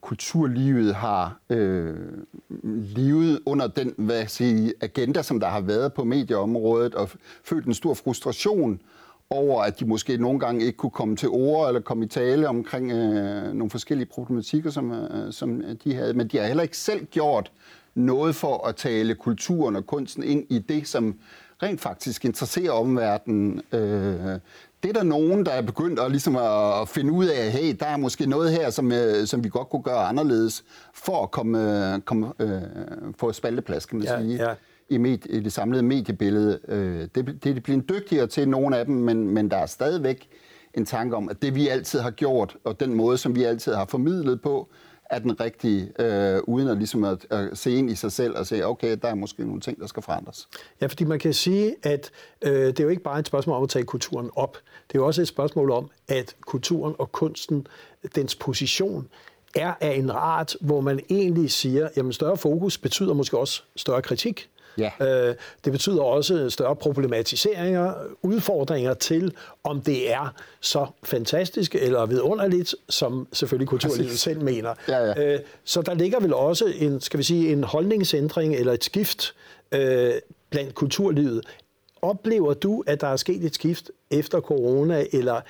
kulturlivet 0.00 0.94
har 0.94 1.38
øh, 1.50 1.96
levet 2.96 3.40
under 3.46 3.66
den 3.66 3.94
hvad 3.98 4.26
sige, 4.26 4.74
agenda, 4.80 5.22
som 5.22 5.40
der 5.40 5.48
har 5.48 5.60
været 5.60 5.92
på 5.92 6.04
medieområdet, 6.04 6.94
og 6.94 7.10
følt 7.44 7.66
en 7.66 7.74
stor 7.74 7.94
frustration 7.94 8.80
over, 9.32 9.62
at 9.62 9.80
de 9.80 9.84
måske 9.84 10.16
nogle 10.16 10.40
gange 10.40 10.64
ikke 10.64 10.76
kunne 10.76 10.90
komme 10.90 11.16
til 11.16 11.28
ord 11.28 11.68
eller 11.68 11.80
komme 11.80 12.04
i 12.04 12.08
tale 12.08 12.48
omkring 12.48 12.92
øh, 12.92 13.52
nogle 13.52 13.70
forskellige 13.70 14.08
problematikker, 14.08 14.70
som, 14.70 14.92
øh, 14.92 15.32
som 15.32 15.62
de 15.84 15.94
havde. 15.94 16.14
Men 16.14 16.28
de 16.28 16.38
har 16.38 16.46
heller 16.46 16.62
ikke 16.62 16.76
selv 16.76 17.04
gjort 17.04 17.52
noget 17.94 18.34
for 18.34 18.66
at 18.66 18.76
tale 18.76 19.14
kulturen 19.14 19.76
og 19.76 19.86
kunsten 19.86 20.22
ind 20.24 20.46
i 20.48 20.58
det, 20.58 20.88
som 20.88 21.14
rent 21.62 21.80
faktisk 21.80 22.24
interesserer 22.24 22.72
omverdenen. 22.72 23.62
Øh, 23.72 24.38
det 24.82 24.88
er 24.88 24.92
der 24.92 25.02
nogen, 25.02 25.46
der 25.46 25.52
er 25.52 25.62
begyndt 25.62 26.00
at, 26.00 26.10
ligesom 26.10 26.36
at 26.36 26.88
finde 26.88 27.12
ud 27.12 27.26
af, 27.26 27.50
hey, 27.50 27.76
der 27.80 27.86
er 27.86 27.96
måske 27.96 28.26
noget 28.26 28.52
her, 28.52 28.70
som, 28.70 28.92
øh, 28.92 29.26
som 29.26 29.44
vi 29.44 29.48
godt 29.48 29.68
kunne 29.68 29.82
gøre 29.82 30.04
anderledes, 30.04 30.64
for 30.94 31.22
at 31.22 31.30
komme, 31.30 31.94
øh, 31.94 32.00
komme 32.00 32.32
øh, 32.38 32.60
få 33.18 33.32
spalteplads, 33.32 33.86
kan 33.86 33.98
man 33.98 34.06
ja, 34.06 34.20
sige. 34.20 34.44
Ja 34.44 34.54
i, 34.92 34.98
med, 34.98 35.26
i 35.26 35.40
det 35.40 35.52
samlede 35.52 35.82
mediebillede. 35.82 36.60
Øh, 36.68 37.08
det, 37.14 37.26
det 37.44 37.50
er 37.50 37.54
de 37.54 37.60
blevet 37.60 37.88
dygtigere 37.88 38.26
til, 38.26 38.48
nogle 38.48 38.76
af 38.76 38.86
dem, 38.86 38.94
men, 38.94 39.28
men 39.28 39.50
der 39.50 39.56
er 39.56 39.66
stadigvæk 39.66 40.28
en 40.74 40.86
tanke 40.86 41.16
om, 41.16 41.28
at 41.28 41.42
det 41.42 41.54
vi 41.54 41.68
altid 41.68 42.00
har 42.00 42.10
gjort, 42.10 42.56
og 42.64 42.80
den 42.80 42.94
måde, 42.94 43.18
som 43.18 43.36
vi 43.36 43.44
altid 43.44 43.74
har 43.74 43.86
formidlet 43.86 44.42
på, 44.42 44.68
er 45.10 45.18
den 45.18 45.40
rigtige, 45.40 45.92
øh, 45.98 46.40
uden 46.46 46.68
at, 46.68 46.76
ligesom 46.76 47.04
at, 47.04 47.26
at 47.30 47.58
se 47.58 47.70
ind 47.70 47.90
i 47.90 47.94
sig 47.94 48.12
selv 48.12 48.36
og 48.36 48.46
se, 48.46 48.66
okay, 48.66 48.96
der 49.02 49.08
er 49.08 49.14
måske 49.14 49.44
nogle 49.44 49.60
ting, 49.60 49.80
der 49.80 49.86
skal 49.86 50.02
forandres. 50.02 50.48
Ja, 50.80 50.86
fordi 50.86 51.04
man 51.04 51.18
kan 51.18 51.34
sige, 51.34 51.74
at 51.82 52.10
øh, 52.42 52.66
det 52.66 52.80
er 52.80 52.84
jo 52.84 52.90
ikke 52.90 53.02
bare 53.02 53.18
et 53.18 53.26
spørgsmål 53.26 53.56
om 53.56 53.62
at 53.62 53.68
tage 53.68 53.84
kulturen 53.84 54.30
op. 54.36 54.58
Det 54.88 54.94
er 54.94 54.98
jo 54.98 55.06
også 55.06 55.22
et 55.22 55.28
spørgsmål 55.28 55.70
om, 55.70 55.90
at 56.08 56.36
kulturen 56.46 56.94
og 56.98 57.12
kunsten, 57.12 57.66
dens 58.14 58.34
position, 58.34 59.08
er 59.54 59.74
af 59.80 59.94
en 59.94 60.10
art, 60.10 60.56
hvor 60.60 60.80
man 60.80 61.00
egentlig 61.10 61.50
siger, 61.50 61.88
jamen 61.96 62.12
større 62.12 62.36
fokus 62.36 62.78
betyder 62.78 63.14
måske 63.14 63.38
også 63.38 63.62
større 63.76 64.02
kritik. 64.02 64.48
Ja. 64.78 64.90
Øh, 65.00 65.34
det 65.64 65.72
betyder 65.72 66.02
også 66.02 66.50
større 66.50 66.76
problematiseringer, 66.76 67.94
udfordringer 68.22 68.94
til, 68.94 69.34
om 69.64 69.80
det 69.80 70.12
er 70.12 70.34
så 70.60 70.86
fantastisk 71.04 71.74
eller 71.74 72.06
vidunderligt, 72.06 72.74
som 72.88 73.28
selvfølgelig 73.32 73.68
kulturlivet 73.68 74.18
selv 74.18 74.40
mener. 74.40 74.74
Ja, 74.88 75.04
ja. 75.04 75.34
Øh, 75.34 75.40
så 75.64 75.82
der 75.82 75.94
ligger 75.94 76.20
vel 76.20 76.34
også 76.34 76.72
en, 76.78 77.00
skal 77.00 77.18
vi 77.18 77.24
sige, 77.24 77.52
en 77.52 77.64
holdningsændring 77.64 78.54
eller 78.54 78.72
et 78.72 78.84
skift 78.84 79.34
øh, 79.72 80.12
blandt 80.50 80.74
kulturlivet. 80.74 81.44
Oplever 82.02 82.54
du, 82.54 82.84
at 82.86 83.00
der 83.00 83.06
er 83.06 83.16
sket 83.16 83.44
et 83.44 83.54
skift 83.54 83.90
efter 84.10 84.40
corona, 84.40 85.04
eller 85.12 85.40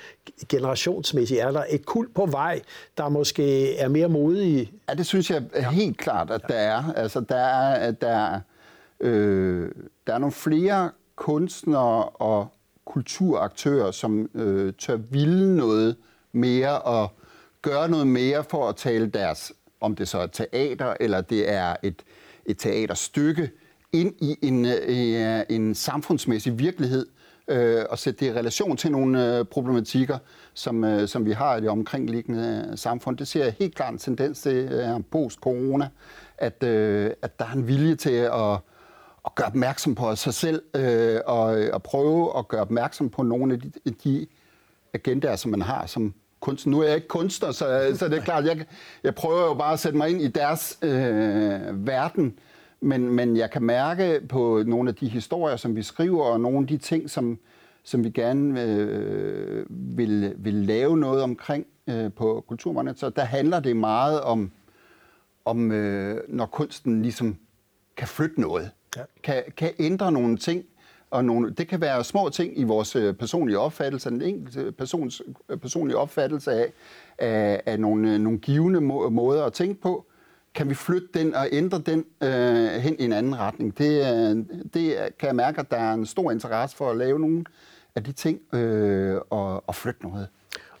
generationsmæssigt? 0.49 1.41
Er 1.41 1.51
der 1.51 1.63
et 1.69 1.85
kul 1.85 2.09
på 2.13 2.25
vej, 2.25 2.61
der 2.97 3.09
måske 3.09 3.77
er 3.77 3.87
mere 3.87 4.09
modige? 4.09 4.71
Ja, 4.89 4.93
det 4.93 5.05
synes 5.05 5.29
jeg 5.29 5.43
helt 5.71 5.97
klart, 5.97 6.31
at 6.31 6.41
der 6.47 6.55
er. 6.55 6.93
Altså, 6.95 7.19
der 7.19 7.35
er, 7.35 7.91
der 7.91 8.07
er 8.07 8.39
Øh, 8.99 9.71
der 10.07 10.13
er 10.13 10.17
nogle 10.17 10.31
flere 10.31 10.91
kunstnere 11.15 12.03
og 12.09 12.47
kulturaktører, 12.85 13.91
som 13.91 14.29
øh, 14.33 14.73
tør 14.73 14.95
ville 14.95 15.55
noget 15.55 15.95
mere 16.31 16.81
og 16.81 17.11
gøre 17.61 17.89
noget 17.89 18.07
mere 18.07 18.43
for 18.43 18.69
at 18.69 18.75
tale 18.75 19.07
deres, 19.07 19.53
om 19.81 19.95
det 19.95 20.07
så 20.07 20.17
er 20.17 20.27
teater 20.27 20.93
eller 20.99 21.21
det 21.21 21.51
er 21.51 21.75
et, 21.83 22.03
et 22.45 22.57
teaterstykke, 22.57 23.51
ind 23.93 24.13
i 24.21 24.37
en, 24.41 24.65
øh, 24.65 25.41
en 25.49 25.75
samfundsmæssig 25.75 26.59
virkelighed 26.59 27.05
øh, 27.47 27.85
og 27.89 27.99
sætte 27.99 28.25
det 28.25 28.31
i 28.31 28.37
relation 28.37 28.77
til 28.77 28.91
nogle 28.91 29.37
øh, 29.37 29.45
problematikker, 29.45 30.17
som, 30.53 30.83
øh, 30.83 31.07
som 31.07 31.25
vi 31.25 31.31
har 31.31 31.57
i 31.57 31.61
det 31.61 31.69
omkringliggende 31.69 32.67
øh, 32.71 32.77
samfund. 32.77 33.17
Det 33.17 33.27
ser 33.27 33.43
jeg 33.43 33.55
helt 33.59 33.75
klart 33.75 33.93
en 33.93 33.99
tendens 33.99 34.41
til 34.41 34.55
øh, 34.55 35.03
post-corona, 35.11 35.89
at, 36.37 36.63
øh, 36.63 37.11
at 37.21 37.39
der 37.39 37.45
er 37.45 37.51
en 37.51 37.67
vilje 37.67 37.95
til 37.95 38.09
at 38.11 38.57
at 39.25 39.35
gøre 39.35 39.47
opmærksom 39.47 39.95
på 39.95 40.15
sig 40.15 40.33
selv 40.33 40.61
øh, 40.75 41.19
og, 41.25 41.45
og 41.73 41.83
prøve 41.83 42.37
at 42.37 42.47
gøre 42.47 42.61
opmærksom 42.61 43.09
på 43.09 43.23
nogle 43.23 43.53
af 43.53 43.59
de, 43.61 43.71
de 44.03 44.27
agendaer, 44.93 45.35
som 45.35 45.51
man 45.51 45.61
har 45.61 45.85
som 45.85 46.13
kunstner. 46.39 46.71
Nu 46.71 46.79
er 46.79 46.85
jeg 46.85 46.95
ikke 46.95 47.07
kunstner, 47.07 47.51
så, 47.51 47.91
så 47.95 48.07
det 48.07 48.17
er 48.17 48.21
klart, 48.21 48.45
jeg, 48.45 48.65
jeg 49.03 49.15
prøver 49.15 49.41
jo 49.41 49.53
bare 49.53 49.73
at 49.73 49.79
sætte 49.79 49.97
mig 49.97 50.09
ind 50.09 50.21
i 50.21 50.27
deres 50.27 50.79
øh, 50.81 51.87
verden, 51.87 52.39
men, 52.81 53.09
men 53.09 53.37
jeg 53.37 53.51
kan 53.51 53.63
mærke 53.63 54.21
på 54.29 54.63
nogle 54.65 54.89
af 54.89 54.95
de 54.95 55.07
historier, 55.07 55.55
som 55.55 55.75
vi 55.75 55.83
skriver, 55.83 56.23
og 56.23 56.39
nogle 56.39 56.59
af 56.59 56.67
de 56.67 56.77
ting, 56.77 57.09
som, 57.09 57.39
som 57.83 58.03
vi 58.03 58.09
gerne 58.09 58.63
øh, 58.63 59.65
vil, 59.69 60.33
vil 60.37 60.53
lave 60.53 60.97
noget 60.97 61.23
omkring 61.23 61.65
øh, 61.87 62.13
på 62.13 62.55
så 62.95 63.11
der 63.15 63.23
handler 63.23 63.59
det 63.59 63.77
meget 63.77 64.21
om, 64.21 64.51
om 65.45 65.71
øh, 65.71 66.21
når 66.27 66.45
kunsten 66.45 67.01
ligesom 67.01 67.37
kan 67.97 68.07
flytte 68.07 68.41
noget 68.41 68.71
ja. 68.97 69.03
kan, 69.23 69.43
kan 69.57 69.71
ændre 69.79 70.11
nogle 70.11 70.37
ting. 70.37 70.65
Og 71.11 71.25
nogle, 71.25 71.51
det 71.51 71.67
kan 71.67 71.81
være 71.81 72.03
små 72.03 72.29
ting 72.29 72.59
i 72.59 72.63
vores 72.63 72.95
øh, 72.95 73.13
personlige 73.13 73.59
opfattelse, 73.59 74.09
den 74.09 74.21
enkelte 74.21 74.61
øh, 74.61 74.71
persons 74.71 75.21
øh, 75.49 75.57
personlige 75.57 75.97
opfattelse 75.97 76.51
af, 76.51 76.73
af, 77.17 77.61
af 77.65 77.79
nogle, 77.79 78.19
nogle 78.19 78.39
givende 78.39 78.81
må, 78.81 79.09
måder 79.09 79.45
at 79.45 79.53
tænke 79.53 79.81
på. 79.81 80.05
Kan 80.55 80.69
vi 80.69 80.73
flytte 80.73 81.07
den 81.13 81.35
og 81.35 81.47
ændre 81.51 81.79
den 81.79 82.05
øh, 82.23 82.81
hen 82.81 82.95
i 82.99 83.03
en 83.03 83.13
anden 83.13 83.39
retning? 83.39 83.77
Det, 83.77 84.45
det 84.73 84.97
kan 85.19 85.27
jeg 85.27 85.35
mærke, 85.35 85.59
at 85.59 85.71
der 85.71 85.77
er 85.77 85.93
en 85.93 86.05
stor 86.05 86.31
interesse 86.31 86.77
for 86.77 86.91
at 86.91 86.97
lave 86.97 87.19
nogle 87.19 87.43
af 87.95 88.03
de 88.03 88.11
ting 88.11 88.39
øh, 88.53 89.21
og, 89.29 89.63
og 89.67 89.75
flytte 89.75 90.03
noget. 90.03 90.27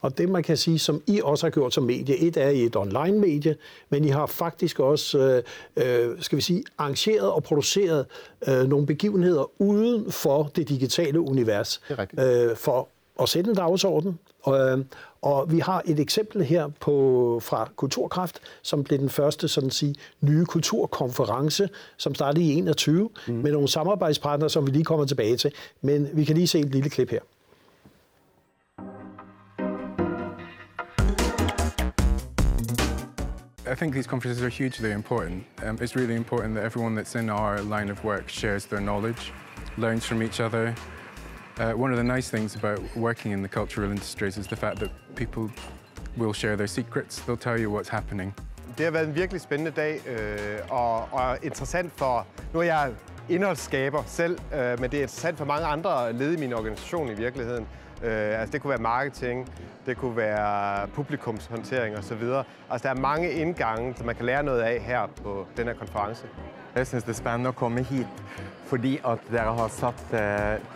Og 0.03 0.17
det, 0.17 0.29
man 0.29 0.43
kan 0.43 0.57
sige, 0.57 0.79
som 0.79 1.01
I 1.07 1.21
også 1.23 1.45
har 1.45 1.51
gjort 1.51 1.73
som 1.73 1.83
medie, 1.83 2.17
et 2.17 2.37
er 2.37 2.49
I 2.49 2.63
et 2.63 2.75
online-medie, 2.75 3.55
men 3.89 4.05
I 4.05 4.07
har 4.07 4.25
faktisk 4.25 4.79
også, 4.79 5.43
øh, 5.77 6.09
øh, 6.11 6.21
skal 6.21 6.35
vi 6.35 6.41
sige, 6.41 6.63
arrangeret 6.77 7.31
og 7.31 7.43
produceret 7.43 8.05
øh, 8.47 8.67
nogle 8.67 8.85
begivenheder 8.85 9.61
uden 9.61 10.11
for 10.11 10.51
det 10.55 10.69
digitale 10.69 11.19
univers. 11.19 11.81
Det 11.87 12.49
øh, 12.49 12.55
for 12.55 12.87
at 13.21 13.29
sætte 13.29 13.49
en 13.49 13.55
dagsorden. 13.55 14.19
Og, 14.43 14.69
øh, 14.69 14.85
og 15.21 15.51
vi 15.51 15.59
har 15.59 15.81
et 15.85 15.99
eksempel 15.99 16.43
her 16.43 16.69
på 16.79 17.39
fra 17.43 17.69
Kulturkraft, 17.75 18.39
som 18.61 18.83
blev 18.83 18.99
den 18.99 19.09
første 19.09 19.47
sådan 19.47 19.67
at 19.67 19.73
sige, 19.73 19.95
nye 20.21 20.45
kulturkonference, 20.45 21.69
som 21.97 22.15
startede 22.15 22.45
i 22.45 22.53
21, 22.53 23.09
mm. 23.27 23.33
med 23.33 23.51
nogle 23.51 23.67
samarbejdspartnere, 23.67 24.49
som 24.49 24.67
vi 24.67 24.71
lige 24.71 24.85
kommer 24.85 25.05
tilbage 25.05 25.37
til. 25.37 25.53
Men 25.81 26.09
vi 26.13 26.23
kan 26.23 26.35
lige 26.35 26.47
se 26.47 26.59
et 26.59 26.71
lille 26.71 26.89
klip 26.89 27.09
her. 27.09 27.19
I 33.73 33.75
think 33.75 33.95
these 33.95 34.05
conferences 34.05 34.43
are 34.43 34.49
hugely 34.49 34.91
important. 34.91 35.43
Um, 35.63 35.79
it's 35.81 35.95
really 35.95 36.13
important 36.13 36.53
that 36.53 36.63
everyone 36.63 36.93
that's 36.93 37.15
in 37.15 37.27
our 37.27 37.59
line 37.59 37.89
of 37.89 38.03
work 38.03 38.29
shares 38.29 38.67
their 38.67 38.79
knowledge, 38.79 39.31
learns 39.79 40.05
from 40.05 40.21
each 40.21 40.39
other. 40.39 40.75
Uh, 41.57 41.71
one 41.71 41.89
of 41.89 41.97
the 41.97 42.03
nice 42.03 42.29
things 42.29 42.55
about 42.55 42.79
working 42.95 43.31
in 43.31 43.41
the 43.41 43.47
cultural 43.47 43.89
industries 43.89 44.37
is 44.37 44.45
the 44.45 44.55
fact 44.55 44.77
that 44.77 44.91
people 45.15 45.49
will 46.17 46.33
share 46.33 46.55
their 46.55 46.67
secrets. 46.67 47.21
They'll 47.21 47.35
tell 47.35 47.59
you 47.59 47.71
what's 47.71 47.89
happening. 47.89 48.35
Det 48.77 48.85
har 48.85 48.91
været 48.91 49.07
en 49.07 49.15
virkelig 49.15 49.41
spændende 49.41 49.71
dag 49.71 50.01
øh, 50.07 50.59
og, 50.69 51.07
og 51.11 51.37
interessant 51.43 51.91
for... 51.95 52.27
Nu 52.53 52.59
er 52.59 52.63
jeg 52.63 52.91
indholdsskaber 53.29 54.03
selv, 54.07 54.39
øh, 54.53 54.79
men 54.79 54.91
det 54.91 54.97
er 54.97 55.01
interessant 55.01 55.37
for 55.37 55.45
mange 55.45 55.65
andre 55.65 56.13
led 56.13 56.33
i 56.33 56.37
min 56.37 56.53
organisation 56.53 57.09
i 57.09 57.13
virkeligheden. 57.13 57.67
Øh, 58.03 58.39
altså 58.39 58.51
det 58.51 58.61
kunne 58.61 58.69
være 58.69 58.81
marketing, 58.81 59.49
det 59.85 59.97
kunne 59.97 60.17
være 60.17 60.87
publikumshåndtering 60.87 61.97
osv. 61.97 62.23
Altså 62.71 62.87
der 62.87 62.89
er 62.89 62.99
mange 62.99 63.31
indgange, 63.31 63.93
som 63.97 64.05
man 64.05 64.15
kan 64.15 64.25
lære 64.25 64.43
noget 64.43 64.61
af 64.61 64.81
her 64.81 65.07
på 65.23 65.47
den 65.57 65.67
her 65.67 65.73
konference. 65.73 66.25
Jeg 66.75 66.87
synes 66.87 67.03
det 67.03 67.09
er 67.09 67.15
spændende 67.15 67.47
at 67.47 67.55
komme 67.55 67.83
hit, 67.83 68.07
fordi 68.65 68.99
at 69.07 69.19
dere 69.31 69.55
har 69.55 69.67
sat 69.67 70.03
uh, 70.11 70.19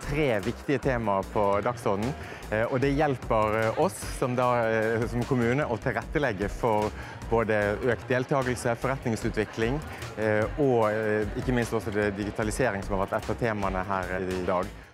tre 0.00 0.40
vigtige 0.44 0.78
temaer 0.78 1.22
på 1.32 1.60
dagsordenen. 1.64 2.14
Uh, 2.52 2.72
og 2.72 2.82
det 2.82 2.92
hjælper 2.94 3.42
eh, 3.58 3.78
uh, 3.78 3.84
os 3.84 3.92
som, 3.92 4.36
da, 4.36 4.96
uh, 4.96 5.08
som 5.08 5.22
kommune 5.24 5.72
at 5.72 5.80
tilrettelægge 5.80 6.48
for 6.48 6.90
både 7.30 7.78
økt 7.82 8.08
deltagelse, 8.08 8.76
forretningsudvikling 8.76 9.74
uh, 10.18 10.60
og 10.60 10.80
uh, 10.80 11.36
ikke 11.36 11.52
minst 11.52 11.74
også 11.74 11.90
det 11.90 12.14
digitalisering, 12.16 12.84
som 12.84 12.98
har 12.98 13.06
været 13.06 13.22
et 13.24 13.30
af 13.30 13.36
temaerne 13.36 13.84
her 13.84 14.18
i 14.42 14.46
dag. 14.46 14.87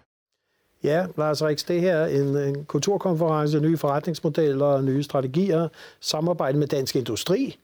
Ja, 0.85 1.07
Lars 1.19 1.43
Riks, 1.43 1.65
det 1.65 1.81
her 1.81 1.97
er 1.97 2.07
en, 2.07 2.37
en 2.37 2.65
kulturkonference, 2.65 3.61
nye 3.61 3.77
forretningsmodeller, 3.77 4.81
nye 4.81 5.03
strategier, 5.03 5.69
samarbejde 6.01 6.59
med 6.59 6.67
Dansk 6.67 6.97
Industri, 6.97 7.59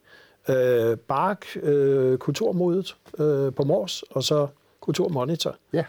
øh, 0.48 0.96
Bark, 0.96 1.46
øh, 1.62 2.18
Kulturmodet 2.18 2.96
øh, 3.18 3.52
på 3.52 3.62
Mors, 3.64 4.02
og 4.02 4.22
så 4.22 4.46
Kulturmonitor. 4.80 5.56
Ja. 5.72 5.84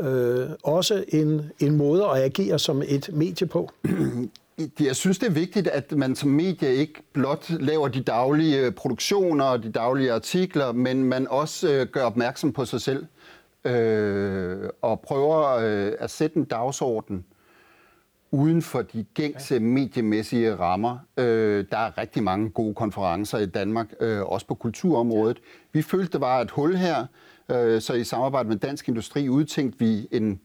Øh, 0.00 0.50
også 0.64 1.04
en, 1.08 1.50
en 1.58 1.76
måde 1.76 2.04
at 2.04 2.22
agere 2.22 2.58
som 2.58 2.82
et 2.88 3.10
medie 3.12 3.46
på. 3.46 3.70
Jeg 4.80 4.96
synes, 4.96 5.18
det 5.18 5.26
er 5.26 5.32
vigtigt, 5.32 5.68
at 5.68 5.92
man 5.92 6.16
som 6.16 6.30
medie 6.30 6.74
ikke 6.74 7.02
blot 7.12 7.50
laver 7.50 7.88
de 7.88 8.00
daglige 8.00 8.72
produktioner 8.72 9.44
og 9.44 9.62
de 9.62 9.72
daglige 9.72 10.12
artikler, 10.12 10.72
men 10.72 11.04
man 11.04 11.28
også 11.28 11.72
øh, 11.72 11.86
gør 11.86 12.02
opmærksom 12.02 12.52
på 12.52 12.64
sig 12.64 12.80
selv 12.80 13.06
øh, 13.64 14.68
og 14.82 15.00
prøver 15.00 15.56
øh, 15.56 15.92
at 15.98 16.10
sætte 16.10 16.36
en 16.36 16.44
dagsorden 16.44 17.24
uden 18.30 18.62
for 18.62 18.82
de 18.82 19.04
gængse 19.14 19.60
mediemæssige 19.60 20.54
rammer. 20.54 20.98
Øh, 21.16 21.64
der 21.70 21.78
er 21.78 21.98
rigtig 21.98 22.22
mange 22.22 22.50
gode 22.50 22.74
konferencer 22.74 23.38
i 23.38 23.46
Danmark, 23.46 23.86
øh, 24.00 24.22
også 24.22 24.46
på 24.46 24.54
kulturområdet. 24.54 25.40
Vi 25.72 25.82
følte, 25.82 26.12
der 26.12 26.18
var 26.18 26.40
et 26.40 26.50
hul 26.50 26.76
her, 26.76 27.06
øh, 27.48 27.80
så 27.80 27.94
i 27.94 28.04
samarbejde 28.04 28.48
med 28.48 28.56
Dansk 28.56 28.88
Industri 28.88 29.28
udtænkte 29.28 29.78
vi 29.78 30.08
en, 30.10 30.40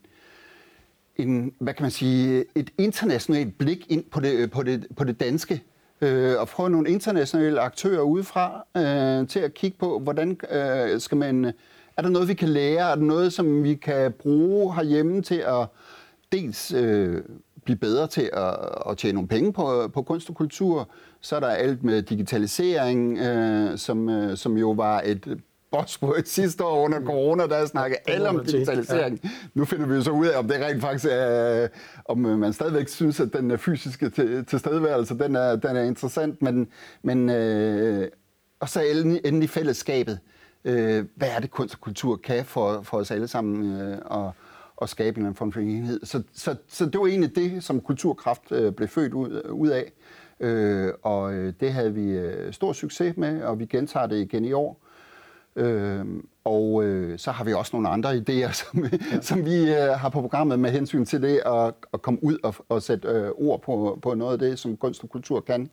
en, 1.16 1.54
hvad 1.60 1.74
kan 1.74 1.84
man 1.84 1.92
sige, 1.92 2.46
et 2.56 2.70
internationalt 2.78 3.58
blik 3.58 3.92
ind 3.92 4.04
på 4.04 4.20
det, 4.20 4.52
på 4.52 4.64
det, 4.64 4.88
på 4.96 5.04
det 5.04 5.20
danske 5.20 5.64
øh, 6.02 6.40
og 6.40 6.48
prøve 6.48 6.70
nogle 6.70 6.90
internationale 6.90 7.62
aktører 7.62 8.02
udefra 8.02 8.66
øh, 8.78 9.28
til 9.28 9.40
at 9.40 9.54
kigge 9.54 9.78
på, 9.78 10.00
hvordan 10.00 10.40
øh, 10.52 11.00
skal 11.00 11.18
man 11.18 11.54
er 12.02 12.04
der 12.04 12.12
noget, 12.12 12.28
vi 12.28 12.34
kan 12.34 12.50
lære? 12.50 12.92
Er 12.92 12.96
der 12.96 13.04
noget, 13.04 13.34
som 13.34 13.64
vi 13.64 13.76
kan 13.76 14.12
bruge 14.12 14.76
herhjemme 14.76 15.22
til 15.22 15.36
at 15.36 15.68
dels 16.32 16.74
øh, 16.74 17.22
blive 17.66 17.78
bedre 17.78 18.08
til 18.08 18.30
at, 18.34 18.56
at 18.90 18.98
tjene 18.98 19.14
nogle 19.14 19.28
penge 19.28 19.54
på, 19.54 19.88
på 19.94 20.02
kunst 20.02 20.30
og 20.30 20.36
kultur? 20.36 20.90
Så 21.22 21.36
er 21.36 21.40
der 21.40 21.48
alt 21.48 21.84
med 21.84 22.02
digitalisering, 22.02 23.18
øh, 23.18 23.78
som, 23.78 24.10
øh, 24.10 24.38
som 24.38 24.58
jo 24.58 24.72
var 24.72 25.02
et 25.06 25.42
et 26.18 26.28
sidste 26.38 26.64
år 26.64 26.86
under 26.86 27.02
corona, 27.02 27.48
der 27.48 27.66
snakkede 27.66 28.00
alle 28.08 28.30
om 28.30 28.46
digitalisering. 28.46 29.20
Ja. 29.24 29.30
Nu 29.54 29.66
finder 29.66 29.86
vi 29.86 29.96
jo 29.96 30.02
så 30.02 30.12
ud 30.12 30.28
af, 30.28 30.40
om 30.40 30.48
det 30.48 30.58
rent 30.62 30.82
faktisk 30.82 31.06
er, 31.12 31.68
om 32.06 32.18
man 32.18 32.54
stadigvæk 32.54 32.88
synes, 32.88 33.20
at 33.20 33.34
den 33.34 33.58
fysiske 33.58 34.10
tilstedeværelse, 34.50 35.18
den 35.18 35.36
er, 35.36 35.56
den 35.56 35.76
er 35.76 35.84
interessant, 35.84 36.42
men, 36.42 36.68
men 37.04 37.30
øh, 37.30 38.08
og 38.60 38.70
så 38.70 38.82
endelig 39.26 39.50
fællesskabet 39.50 40.20
øh, 40.66 41.06
hvad 41.16 41.28
er 41.28 41.40
det 41.40 41.52
kunst 41.52 41.74
og 41.74 41.82
kultur 41.82 42.16
kan 42.16 42.46
for, 42.46 42.82
for 42.82 42.98
os 42.98 43.12
alle 43.12 43.28
sammen 43.28 43.82
øh, 43.82 43.98
og, 44.06 44.32
og 44.78 44.90
skabe 44.90 45.22
en 45.22 45.36
form 45.36 45.52
for 45.52 45.60
enhed. 45.60 46.00
Så, 46.04 46.24
så, 46.34 46.56
så 46.68 46.86
det 46.86 47.00
var 47.00 47.08
egentlig 47.08 47.36
det, 47.36 47.64
som 47.64 47.82
Kulturkraft 47.82 48.52
øh, 48.52 48.72
blev 48.72 48.88
født 48.88 49.14
ud, 49.14 49.42
ud 49.50 49.70
af. 49.70 49.92
Øh, 50.40 50.94
og 51.02 51.34
øh, 51.34 51.54
det 51.60 51.74
havde 51.74 51.94
vi 51.94 52.12
øh, 52.12 52.54
stor 52.54 52.74
succes 52.74 53.18
med, 53.18 53.44
og 53.44 53.60
vi 53.60 53.66
gentager 53.66 54.08
det 54.08 54.22
igen 54.22 54.46
i 54.46 54.54
år. 54.54 54.82
Øh, 55.56 56.06
og 56.44 56.84
øh, 56.84 57.20
så 57.20 57.32
har 57.32 57.44
vi 57.44 57.54
også 57.54 57.76
nogle 57.76 57.90
andre 57.90 58.12
idéer, 58.12 58.52
som, 58.62 58.84
ja. 58.84 59.22
som 59.22 59.46
vi 59.46 59.74
øh, 59.74 59.90
har 59.90 60.10
på 60.10 60.22
programmet 60.22 60.60
med 60.60 60.72
hensyn 60.72 61.06
til 61.06 61.22
det 61.22 61.42
at, 61.46 61.74
at 61.94 62.02
komme 62.02 62.24
ud 62.24 62.38
og, 62.44 62.56
og 62.70 62.82
sætte 62.82 63.08
øh, 63.08 63.30
ord 63.36 63.62
på, 63.62 64.00
på 64.02 64.14
noget 64.14 64.34
af 64.34 64.40
det, 64.40 64.60
som 64.60 64.78
kunst 64.78 65.04
og 65.04 65.10
kultur 65.10 65.40
kan. 65.40 65.70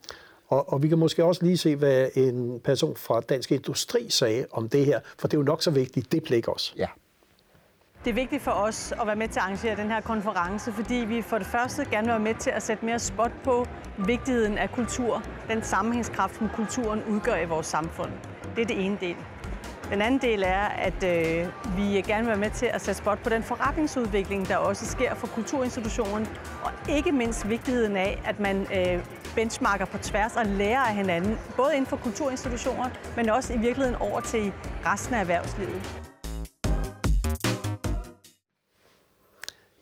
Og, 0.49 0.73
og 0.73 0.83
vi 0.83 0.88
kan 0.88 0.99
måske 0.99 1.25
også 1.25 1.45
lige 1.45 1.57
se, 1.57 1.76
hvad 1.76 2.09
en 2.14 2.61
person 2.64 2.97
fra 2.97 3.21
Dansk 3.21 3.52
Industri 3.52 4.11
sagde 4.11 4.47
om 4.50 4.69
det 4.69 4.87
her, 4.87 5.00
for 5.19 5.28
det 5.28 5.35
er 5.37 5.38
jo 5.38 5.45
nok 5.45 5.62
så 5.62 5.71
vigtigt, 5.71 6.12
det 6.12 6.23
blik 6.23 6.49
også. 6.49 6.73
Ja. 6.76 6.87
Det 8.05 8.11
er 8.11 8.14
vigtigt 8.14 8.43
for 8.43 8.50
os 8.50 8.93
at 9.00 9.07
være 9.07 9.17
med 9.17 9.28
til 9.28 9.38
at 9.38 9.43
arrangere 9.43 9.76
den 9.76 9.90
her 9.90 10.00
konference, 10.00 10.73
fordi 10.73 10.95
vi 10.95 11.23
for 11.23 11.38
det 11.38 11.47
første 11.47 11.85
gerne 11.90 12.07
vil 12.07 12.12
være 12.12 12.21
med 12.21 12.35
til 12.35 12.50
at 12.50 12.62
sætte 12.62 12.85
mere 12.85 12.99
spot 12.99 13.33
på 13.45 13.67
vigtigheden 14.07 14.59
af 14.59 14.71
kultur, 14.71 15.23
den 15.49 15.62
sammenhængskraft, 15.62 16.37
som 16.37 16.49
kulturen 16.57 17.02
udgør 17.11 17.37
i 17.37 17.47
vores 17.47 17.67
samfund. 17.67 18.11
Det 18.57 18.62
er 18.62 18.67
det 18.67 18.85
ene 18.85 18.99
del. 19.00 19.17
Den 19.90 20.02
anden 20.02 20.21
del 20.21 20.43
er, 20.43 20.61
at 20.61 21.05
øh, 21.05 21.47
vi 21.76 21.83
gerne 21.83 22.23
vil 22.23 22.26
være 22.26 22.37
med 22.37 22.50
til 22.50 22.67
at 22.67 22.81
sætte 22.81 22.99
spot 22.99 23.19
på 23.19 23.28
den 23.28 23.43
forretningsudvikling, 23.43 24.49
der 24.49 24.57
også 24.57 24.87
sker 24.87 25.14
for 25.14 25.26
kulturinstitutionen, 25.26 26.26
og 26.64 26.71
ikke 26.88 27.12
mindst 27.12 27.49
vigtigheden 27.49 27.97
af, 27.97 28.23
at 28.25 28.40
man 28.40 28.67
øh, 28.76 29.05
benchmarker 29.38 29.85
på 29.85 29.99
tværs 29.99 30.37
og 30.37 30.47
lærer 30.47 30.80
af 30.80 30.95
hinanden, 30.95 31.38
både 31.57 31.73
inden 31.75 31.87
for 31.87 31.97
kulturinstitutioner, 31.97 32.90
men 33.16 33.28
også 33.28 33.52
i 33.52 33.59
virkeligheden 33.59 33.95
over 34.00 34.21
til 34.21 34.52
resten 34.87 35.14
af 35.14 35.21
erhvervslivet. 35.21 35.83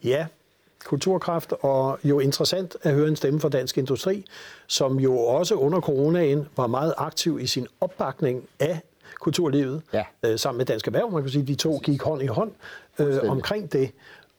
Ja, 0.04 0.26
kulturkraft, 0.84 1.52
og 1.52 1.98
jo 2.04 2.20
interessant 2.20 2.76
at 2.82 2.94
høre 2.94 3.08
en 3.08 3.16
stemme 3.16 3.40
fra 3.40 3.48
Dansk 3.48 3.78
Industri, 3.78 4.24
som 4.66 5.00
jo 5.00 5.18
også 5.18 5.54
under 5.54 5.80
coronaen 5.80 6.48
var 6.56 6.66
meget 6.66 6.94
aktiv 6.96 7.38
i 7.40 7.46
sin 7.46 7.66
opbakning 7.80 8.48
af 8.60 8.80
kulturlivet, 9.20 9.82
ja. 9.92 10.04
øh, 10.22 10.38
sammen 10.38 10.58
med 10.58 10.66
Dansk 10.66 10.86
Erhverv. 10.86 11.12
Man 11.12 11.22
kan 11.22 11.30
sige, 11.30 11.46
de 11.46 11.54
to 11.54 11.78
gik 11.78 12.02
hånd 12.02 12.22
i 12.22 12.26
hånd 12.26 12.52
øh, 12.98 13.18
omkring 13.28 13.72
det. 13.72 13.90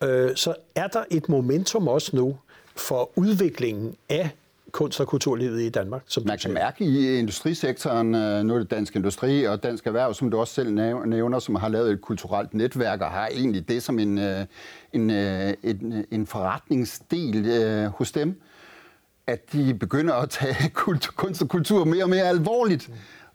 Øh, 0.04 0.36
så 0.36 0.56
er 0.76 0.88
der 0.88 1.04
et 1.12 1.30
momentum 1.30 1.88
også 1.88 2.16
nu 2.16 2.38
for 2.76 3.10
udviklingen 3.16 3.96
af 4.10 4.30
kunst- 4.78 5.00
og 5.00 5.08
kulturlivet 5.08 5.62
i 5.62 5.70
Danmark. 5.70 6.02
Som 6.08 6.28
Man 6.28 6.38
kan 6.38 6.54
mærke 6.54 6.84
i 6.86 7.18
industrisektoren, 7.20 8.16
øh, 8.16 8.44
nu 8.44 8.54
er 8.54 8.60
det 8.60 8.72
Dansk 8.72 8.96
Industri 8.96 9.44
og 9.44 9.64
Dansk 9.64 9.88
Erhverv, 9.88 10.14
som 10.14 10.32
du 10.32 10.40
også 10.40 10.54
selv 10.54 10.74
nævner, 11.06 11.40
som 11.40 11.56
har 11.56 11.70
lavet 11.70 11.92
et 11.92 12.02
kulturelt 12.02 12.54
netværk 12.54 13.02
og 13.02 13.08
har 13.08 13.28
egentlig 13.28 13.70
det 13.70 13.84
som 13.84 14.00
en, 14.00 14.18
øh, 14.18 14.46
en, 14.94 15.10
øh, 15.10 15.54
en, 15.64 16.06
en 16.12 16.28
forretningsdel 16.28 17.90
hos 17.90 18.12
dem, 18.12 18.42
at 19.28 19.54
de 19.54 19.74
begynder 19.74 20.14
at 20.14 20.30
tage 20.30 20.70
kunst 21.18 21.42
og 21.42 21.50
kultur 21.50 21.86
mere 21.86 22.04
og 22.04 22.10
mere 22.10 22.24
alvorligt. 22.24 22.90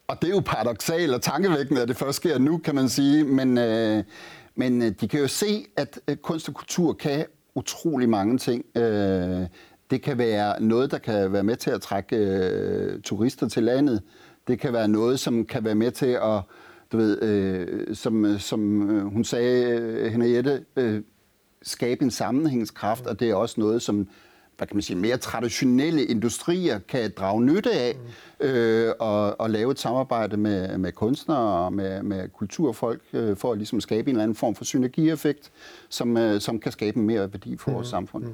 Og 0.09 0.23
det 0.23 0.29
er 0.29 0.35
jo 0.35 0.43
paradoxalt 0.47 1.15
og 1.15 1.23
tankevækkende, 1.23 1.83
at 1.83 1.89
det 1.89 1.97
først 1.97 2.17
sker 2.17 2.39
nu, 2.39 2.59
kan 2.59 2.75
man 2.75 2.89
sige. 2.89 3.25
Men, 3.25 3.59
øh, 3.59 4.05
men 4.55 4.93
de 4.93 5.09
kan 5.09 5.21
jo 5.21 5.29
se, 5.29 5.65
at 5.77 5.99
kunst 6.23 6.49
og 6.49 6.55
kultur 6.55 6.93
kan 6.93 7.27
utrolig 7.55 8.09
mange 8.09 8.39
ting. 8.39 8.65
Øh, 8.77 9.47
det 9.93 10.03
kan 10.03 10.19
være 10.19 10.63
noget, 10.63 10.91
der 10.91 10.99
kan 10.99 11.33
være 11.33 11.43
med 11.43 11.57
til 11.57 11.71
at 11.71 11.81
trække 11.81 12.17
øh, 12.17 13.03
turister 13.03 13.49
til 13.49 13.63
landet. 13.63 14.03
Det 14.49 14.61
kan 14.61 14.73
være 14.73 14.89
noget, 14.89 15.21
som 15.21 15.45
kan 15.45 15.65
være 15.65 15.75
med 15.75 15.91
til 15.91 16.07
at, 16.07 16.41
du 16.93 16.97
ved, 16.97 17.23
øh, 17.23 17.95
som, 17.97 18.39
som 18.39 18.91
øh, 18.91 19.05
hun 19.05 19.25
sagde, 19.25 19.65
øh, 19.71 20.13
Henriette, 20.13 20.65
øh, 20.77 21.03
skabe 21.63 22.05
en 22.05 22.11
sammenhængskraft, 22.11 23.07
og 23.07 23.21
det 23.21 23.31
er 23.31 23.35
også 23.35 23.61
noget, 23.61 23.83
som 23.83 24.09
hvad 24.57 24.67
kan 24.67 24.77
man 24.77 24.83
sige, 24.83 24.97
mere 24.97 25.17
traditionelle 25.17 26.05
industrier 26.05 26.79
kan 26.79 27.13
drage 27.17 27.43
nytte 27.43 27.73
af 27.73 27.97
øh, 28.41 28.93
og, 28.99 29.41
og 29.41 29.51
lave 29.51 29.71
et 29.71 29.79
samarbejde 29.79 30.37
med, 30.37 30.79
med 30.79 30.93
kunstnere 30.93 31.65
og 31.65 31.73
med, 31.73 32.03
med 32.03 32.29
kulturfolk 32.29 33.03
øh, 33.13 33.37
for 33.37 33.53
at 33.53 33.59
ligesom 33.59 33.81
skabe 33.81 34.11
en 34.11 34.17
eller 34.17 34.23
anden 34.23 34.37
form 34.37 34.55
for 34.55 34.65
synergieffekt, 34.65 35.51
som, 35.89 36.17
øh, 36.17 36.41
som 36.41 36.61
kan 36.61 36.73
skabe 36.73 36.99
mere 36.99 37.33
værdi 37.33 37.57
for 37.57 37.71
mm. 37.71 37.75
vores 37.75 37.89
samfund. 37.89 38.25
Mm. 38.25 38.33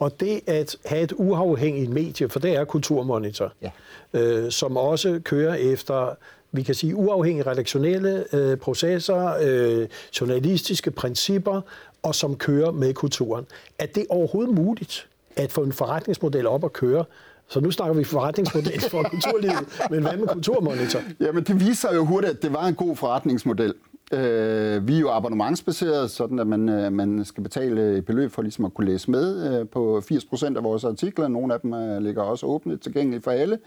Og 0.00 0.20
det 0.20 0.40
at 0.46 0.76
have 0.84 1.02
et 1.02 1.12
uafhængigt 1.16 1.90
medie, 1.90 2.28
for 2.28 2.40
det 2.40 2.56
er 2.56 2.64
Kulturmonitor, 2.64 3.52
ja. 3.62 3.70
øh, 4.12 4.50
som 4.50 4.76
også 4.76 5.20
kører 5.24 5.54
efter 5.54 6.14
vi 6.52 6.62
kan 6.62 6.74
sige 6.74 6.96
uafhængige 6.96 7.50
redaktionelle 7.50 8.24
øh, 8.32 8.56
processer, 8.56 9.34
øh, 9.42 9.88
journalistiske 10.20 10.90
principper, 10.90 11.60
og 12.02 12.14
som 12.14 12.36
kører 12.36 12.70
med 12.70 12.94
kulturen. 12.94 13.46
Er 13.78 13.86
det 13.86 14.06
overhovedet 14.08 14.54
muligt 14.54 15.08
at 15.36 15.52
få 15.52 15.62
en 15.62 15.72
forretningsmodel 15.72 16.46
op 16.46 16.64
at 16.64 16.72
køre, 16.72 17.04
så 17.48 17.60
nu 17.60 17.70
snakker 17.70 17.94
vi 17.94 18.04
forretningsmodel 18.04 18.80
for 18.80 19.02
kulturlivet, 19.12 19.88
men 19.90 20.02
hvad 20.02 20.16
med 20.16 20.28
Kulturmonitor? 20.28 21.00
Jamen 21.20 21.44
det 21.44 21.60
viser 21.60 21.94
jo 21.94 22.04
hurtigt, 22.04 22.32
at 22.32 22.42
det 22.42 22.52
var 22.52 22.66
en 22.66 22.74
god 22.74 22.96
forretningsmodel. 22.96 23.74
Øh, 24.12 24.88
vi 24.88 24.96
er 24.96 25.00
jo 25.00 25.10
abonnementsbaseret, 25.10 26.10
sådan 26.10 26.38
at 26.38 26.46
man, 26.46 26.68
øh, 26.68 26.92
man 26.92 27.24
skal 27.24 27.42
betale 27.42 27.96
et 27.96 28.04
beløb 28.04 28.32
for 28.32 28.42
ligesom 28.42 28.64
at 28.64 28.74
kunne 28.74 28.86
læse 28.86 29.10
med 29.10 29.60
øh, 29.60 29.68
på 29.68 29.98
80% 29.98 30.56
af 30.56 30.64
vores 30.64 30.84
artikler. 30.84 31.28
Nogle 31.28 31.54
af 31.54 31.60
dem 31.60 31.74
øh, 31.74 32.02
ligger 32.02 32.22
også 32.22 32.46
åbne 32.46 32.76
tilgængelige 32.76 33.22
for 33.22 33.30
alle. 33.30 33.58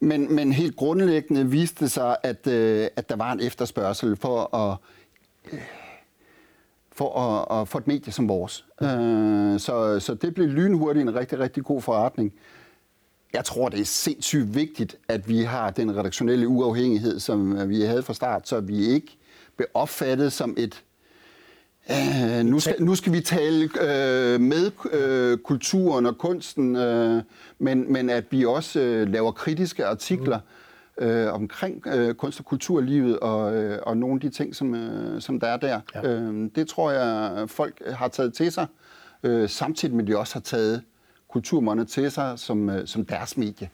Men, 0.00 0.34
men 0.34 0.52
helt 0.52 0.76
grundlæggende 0.76 1.50
viste 1.50 1.84
det 1.84 1.90
sig, 1.90 2.16
at, 2.22 2.46
øh, 2.46 2.86
at 2.96 3.08
der 3.08 3.16
var 3.16 3.32
en 3.32 3.40
efterspørgsel 3.40 4.16
for 4.16 4.56
at 4.56 4.76
for 6.92 7.18
at, 7.20 7.60
at 7.60 7.68
få 7.68 7.78
et 7.78 7.86
medie 7.86 8.12
som 8.12 8.28
vores. 8.28 8.64
Øh, 8.82 9.58
så, 9.58 10.00
så 10.00 10.14
det 10.14 10.34
blev 10.34 10.48
lynhurtigt 10.48 11.08
en 11.08 11.14
rigtig, 11.14 11.38
rigtig 11.38 11.64
god 11.64 11.82
forretning. 11.82 12.32
Jeg 13.32 13.44
tror, 13.44 13.68
det 13.68 13.80
er 13.80 13.84
sindssygt 13.84 14.54
vigtigt, 14.54 14.96
at 15.08 15.28
vi 15.28 15.42
har 15.42 15.70
den 15.70 15.96
redaktionelle 15.96 16.48
uafhængighed, 16.48 17.20
som 17.20 17.68
vi 17.68 17.82
havde 17.82 18.02
fra 18.02 18.14
start, 18.14 18.48
så 18.48 18.60
vi 18.60 18.86
ikke 18.86 19.18
bliver 19.58 19.70
opfattet 19.74 20.32
som 20.32 20.54
et 20.58 20.84
Uh, 21.90 22.44
nu, 22.44 22.60
skal, 22.60 22.82
nu 22.82 22.94
skal 22.94 23.12
vi 23.12 23.20
tale 23.20 23.64
uh, 23.64 24.40
med 24.40 24.70
uh, 24.84 25.38
kulturen 25.38 26.06
og 26.06 26.18
kunsten, 26.18 26.76
uh, 26.76 27.22
men, 27.58 27.92
men 27.92 28.10
at 28.10 28.24
vi 28.30 28.44
også 28.44 28.80
uh, 28.80 29.12
laver 29.12 29.32
kritiske 29.32 29.86
artikler 29.86 30.40
uh, 31.02 31.34
omkring 31.34 31.86
uh, 31.86 32.10
kunst- 32.10 32.40
og 32.40 32.44
kulturlivet 32.44 33.18
og, 33.18 33.64
uh, 33.64 33.76
og 33.82 33.96
nogle 33.96 34.14
af 34.14 34.20
de 34.20 34.30
ting, 34.30 34.56
som, 34.56 34.72
uh, 34.72 35.20
som 35.20 35.40
der 35.40 35.46
er 35.46 35.56
der. 35.56 35.80
Ja. 35.94 36.18
Uh, 36.18 36.48
det 36.54 36.68
tror 36.68 36.90
jeg, 36.90 37.50
folk 37.50 37.82
har 37.90 38.08
taget 38.08 38.34
til 38.34 38.52
sig, 38.52 38.66
uh, 39.22 39.48
samtidig 39.48 39.94
med 39.94 40.04
at 40.04 40.08
de 40.08 40.18
også 40.18 40.34
har 40.34 40.40
taget 40.40 40.82
kulturmåndet 41.30 41.88
til 41.88 42.10
sig 42.10 42.38
som, 42.38 42.68
uh, 42.68 42.74
som 42.84 43.04
deres 43.04 43.36
medie. 43.36 43.68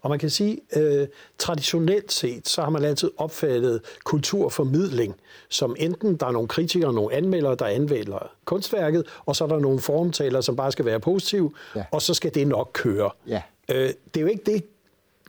Og 0.00 0.10
man 0.10 0.18
kan 0.18 0.30
sige, 0.30 0.60
øh, 0.76 1.06
traditionelt 1.38 2.12
set, 2.12 2.48
så 2.48 2.62
har 2.62 2.70
man 2.70 2.84
altid 2.84 3.10
opfattet 3.16 3.80
kulturformidling 4.04 5.14
som 5.48 5.76
enten 5.78 6.16
der 6.16 6.26
er 6.26 6.30
nogle 6.30 6.48
kritikere, 6.48 6.92
nogle 6.92 7.14
anmeldere, 7.14 7.54
der 7.54 7.66
anmelder 7.66 8.30
kunstværket, 8.44 9.06
og 9.26 9.36
så 9.36 9.44
er 9.44 9.48
der 9.48 9.58
nogle 9.58 9.80
formtaler, 9.80 10.40
som 10.40 10.56
bare 10.56 10.72
skal 10.72 10.84
være 10.84 11.00
positive, 11.00 11.52
ja. 11.76 11.84
og 11.90 12.02
så 12.02 12.14
skal 12.14 12.34
det 12.34 12.48
nok 12.48 12.70
køre. 12.72 13.10
Ja. 13.26 13.42
Øh, 13.68 13.88
det 14.14 14.16
er 14.16 14.20
jo 14.20 14.26
ikke 14.26 14.42
det, 14.46 14.64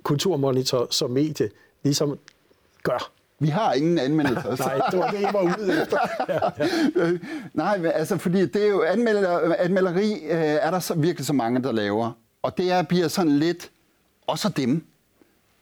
Kulturmonitor 0.03 0.87
som 0.91 1.11
medie 1.11 1.49
ligesom 1.83 2.19
gør. 2.83 3.11
Vi 3.39 3.47
har 3.47 3.73
ingen 3.73 3.99
anmeldelser. 3.99 4.55
Nej, 4.67 4.81
det 4.91 4.99
var 4.99 5.11
det, 5.11 5.21
jeg 5.21 5.33
var 5.33 5.41
ude 5.41 5.81
efter. 5.81 5.97
Ja, 6.29 7.05
ja. 7.05 7.11
Nej, 7.53 7.91
altså 7.93 8.17
fordi 8.17 8.45
det 8.45 8.63
er 8.63 8.67
jo 8.67 8.83
anmelder, 8.83 9.55
anmelderi, 9.59 10.13
øh, 10.13 10.39
er 10.39 10.71
der 10.71 10.79
så 10.79 10.93
virkelig 10.93 11.25
så 11.25 11.33
mange, 11.33 11.63
der 11.63 11.71
laver. 11.71 12.11
Og 12.41 12.57
det 12.57 12.71
er, 12.71 12.83
bliver 12.83 13.07
sådan 13.07 13.31
lidt 13.31 13.71
og 14.27 14.39
så 14.39 14.49
dem. 14.49 14.85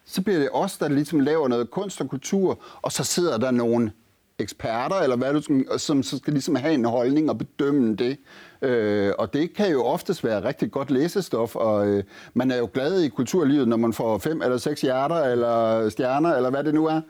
Så 0.04 0.22
bliver 0.22 0.38
det 0.38 0.48
os, 0.52 0.78
der 0.78 0.88
ligesom 0.88 1.20
laver 1.20 1.48
noget 1.48 1.70
kunst 1.70 2.00
og 2.00 2.08
kultur, 2.08 2.58
og 2.82 2.92
så 2.92 3.04
sidder 3.04 3.38
der 3.38 3.50
nogle 3.50 3.92
eksperter, 4.38 4.96
eller 4.96 5.16
hvad 5.16 5.34
du, 5.34 5.64
som 5.78 6.02
så 6.02 6.18
skal 6.18 6.32
ligesom 6.32 6.54
have 6.54 6.74
en 6.74 6.84
holdning 6.84 7.30
og 7.30 7.38
bedømme 7.38 7.96
det. 7.96 8.18
Øh, 8.62 9.12
og 9.18 9.32
det 9.32 9.54
kan 9.54 9.70
jo 9.70 9.84
oftest 9.84 10.24
være 10.24 10.44
rigtig 10.44 10.70
godt 10.70 10.90
læsestof, 10.90 11.56
og 11.56 11.88
øh, 11.88 12.04
man 12.34 12.50
er 12.50 12.56
jo 12.56 12.68
glad 12.74 13.00
i 13.00 13.08
kulturlivet, 13.08 13.68
når 13.68 13.76
man 13.76 13.92
får 13.92 14.18
fem 14.18 14.42
eller 14.42 14.56
seks 14.56 14.80
hjerter, 14.80 15.16
eller 15.16 15.88
stjerner, 15.88 16.36
eller 16.36 16.50
hvad 16.50 16.64
det 16.64 16.74
nu 16.74 16.86
er. 16.86 17.00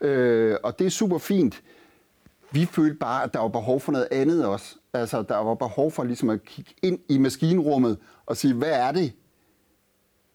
Øh, 0.00 0.56
og 0.62 0.78
det 0.78 0.86
er 0.86 0.90
super 0.90 1.18
fint. 1.18 1.62
Vi 2.50 2.64
følte 2.64 2.96
bare, 2.96 3.24
at 3.24 3.34
der 3.34 3.40
var 3.40 3.48
behov 3.48 3.80
for 3.80 3.92
noget 3.92 4.08
andet 4.10 4.46
også. 4.46 4.74
Altså, 4.92 5.22
der 5.22 5.36
var 5.36 5.54
behov 5.54 5.90
for 5.90 6.04
ligesom 6.04 6.30
at 6.30 6.44
kigge 6.44 6.74
ind 6.82 6.98
i 7.08 7.18
maskinrummet 7.18 7.98
og 8.26 8.36
sige, 8.36 8.54
hvad 8.54 8.72
er 8.72 8.92
det, 8.92 9.12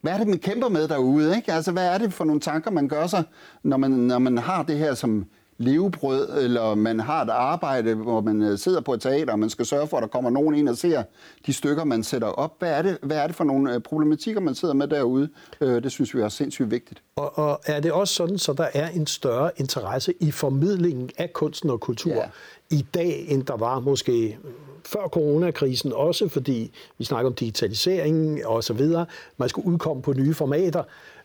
hvad 0.02 0.14
er 0.14 0.18
det, 0.18 0.28
man 0.28 0.40
kæmper 0.40 0.70
med 0.70 0.88
derude? 0.88 1.36
Ikke? 1.36 1.54
Altså, 1.54 1.72
hvad 1.72 1.88
er 1.88 1.98
det 1.98 2.14
for 2.14 2.26
nogle 2.26 2.42
tanker, 2.42 2.72
man 2.72 2.88
gør 2.88 3.08
sig, 3.08 3.24
når 3.64 3.78
man, 3.78 3.92
når 3.92 4.20
man 4.20 4.38
har 4.38 4.64
det 4.64 4.78
her 4.78 4.94
som 4.94 5.26
levebrød, 5.58 6.44
eller 6.44 6.76
man 6.76 7.00
har 7.00 7.22
et 7.22 7.30
arbejde, 7.30 7.96
hvor 7.96 8.22
man 8.22 8.42
øh, 8.42 8.58
sidder 8.58 8.82
på 8.82 8.94
et 8.94 9.02
teater, 9.02 9.34
og 9.34 9.40
man 9.40 9.50
skal 9.50 9.66
sørge 9.66 9.88
for, 9.88 9.98
at 9.98 10.02
der 10.02 10.08
kommer 10.08 10.30
nogen 10.30 10.56
ind 10.56 10.70
og 10.70 10.78
ser 10.78 11.04
de 11.46 11.54
stykker, 11.54 11.84
man 11.84 12.04
sætter 12.04 12.28
op. 12.28 12.56
Hvad 12.60 12.72
er 12.72 12.82
det, 12.82 12.98
hvad 13.04 13.18
er 13.18 13.28
det 13.28 13.36
for 13.36 13.44
nogle 13.44 13.74
øh, 13.74 13.82
problematikker, 13.82 14.42
man 14.42 14.56
sidder 14.56 14.74
med 14.74 14.88
derude? 14.88 15.30
Øh, 15.62 15.84
det 15.84 15.92
synes 15.92 16.16
vi 16.16 16.22
er 16.22 16.30
sindssygt 16.30 16.72
vigtigt. 16.72 17.04
Og, 17.16 17.38
og 17.38 17.60
er 17.66 17.80
det 17.80 17.92
også 17.92 18.14
sådan, 18.14 18.38
så 18.38 18.54
der 18.54 18.68
er 18.74 18.90
en 18.90 19.08
større 19.08 19.52
interesse 19.58 20.14
i 20.20 20.32
formidlingen 20.32 21.10
af 21.18 21.34
kunsten 21.34 21.70
og 21.70 21.80
kultur 21.80 22.14
ja. 22.14 22.24
i 22.70 22.86
dag, 22.94 23.26
end 23.30 23.44
der 23.44 23.58
var 23.58 23.80
måske 23.80 24.38
før 24.86 25.08
coronakrisen 25.08 25.94
også, 25.94 26.30
fordi 26.30 26.72
vi 26.98 27.06
snakker 27.06 27.30
om 27.30 27.36
digitalisering 27.36 28.46
og 28.46 28.64
så 28.64 28.74
videre. 28.74 29.06
Man 29.38 29.50
skulle 29.50 29.68
udkomme 29.68 30.02
på 30.02 30.14
nye 30.14 30.34
formater. 30.34 30.84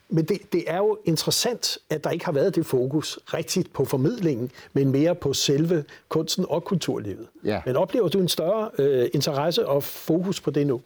Men 0.08 0.24
det, 0.24 0.52
det 0.52 0.64
er 0.66 0.76
jo 0.76 0.98
interessant, 1.04 1.78
at 1.90 2.04
der 2.04 2.10
ikke 2.10 2.24
har 2.24 2.32
været 2.32 2.54
det 2.54 2.66
fokus 2.66 3.18
rigtigt 3.26 3.72
på 3.72 3.84
formidlingen, 3.84 4.50
men 4.72 4.90
mere 4.90 5.14
på 5.14 5.32
selve 5.32 5.84
kunsten 6.08 6.46
og 6.48 6.64
kulturlivet. 6.64 7.26
Ja. 7.44 7.60
Men 7.66 7.76
oplever 7.76 8.08
du 8.08 8.20
en 8.20 8.28
større 8.28 8.70
øh, 8.78 9.08
interesse 9.14 9.66
og 9.66 9.82
fokus 9.82 10.40
på 10.40 10.50
det 10.50 10.66
nu? 10.66 10.80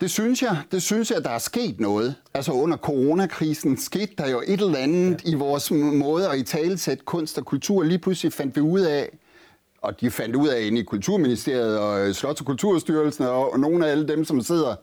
Det 0.00 0.10
synes 0.10 0.42
jeg. 0.42 0.56
Det 0.72 0.82
synes 0.82 1.10
jeg, 1.10 1.24
der 1.24 1.30
er 1.30 1.38
sket 1.38 1.80
noget. 1.80 2.14
Altså 2.34 2.52
under 2.52 2.76
coronakrisen 2.76 3.76
skete 3.76 4.12
der 4.18 4.30
jo 4.30 4.42
et 4.46 4.60
eller 4.60 4.78
andet 4.78 5.24
ja. 5.24 5.30
i 5.30 5.34
vores 5.34 5.70
måde 5.70 6.28
at 6.28 6.38
i 6.38 6.42
talesætte 6.42 7.04
kunst 7.04 7.38
og 7.38 7.44
kultur. 7.44 7.82
Lige 7.82 7.98
pludselig 7.98 8.32
fandt 8.32 8.56
vi 8.56 8.60
ud 8.60 8.80
af, 8.80 9.18
og 9.82 10.00
de 10.00 10.10
fandt 10.10 10.36
ud 10.36 10.48
af 10.48 10.62
inde 10.62 10.80
i 10.80 10.84
Kulturministeriet 10.84 11.78
og 11.78 12.10
Slots- 12.10 12.40
og 12.40 12.46
Kulturstyrelsen 12.46 13.24
og, 13.24 13.52
og 13.52 13.60
nogle 13.60 13.86
af 13.86 13.90
alle 13.90 14.08
dem, 14.08 14.24
som 14.24 14.40
sidder 14.40 14.74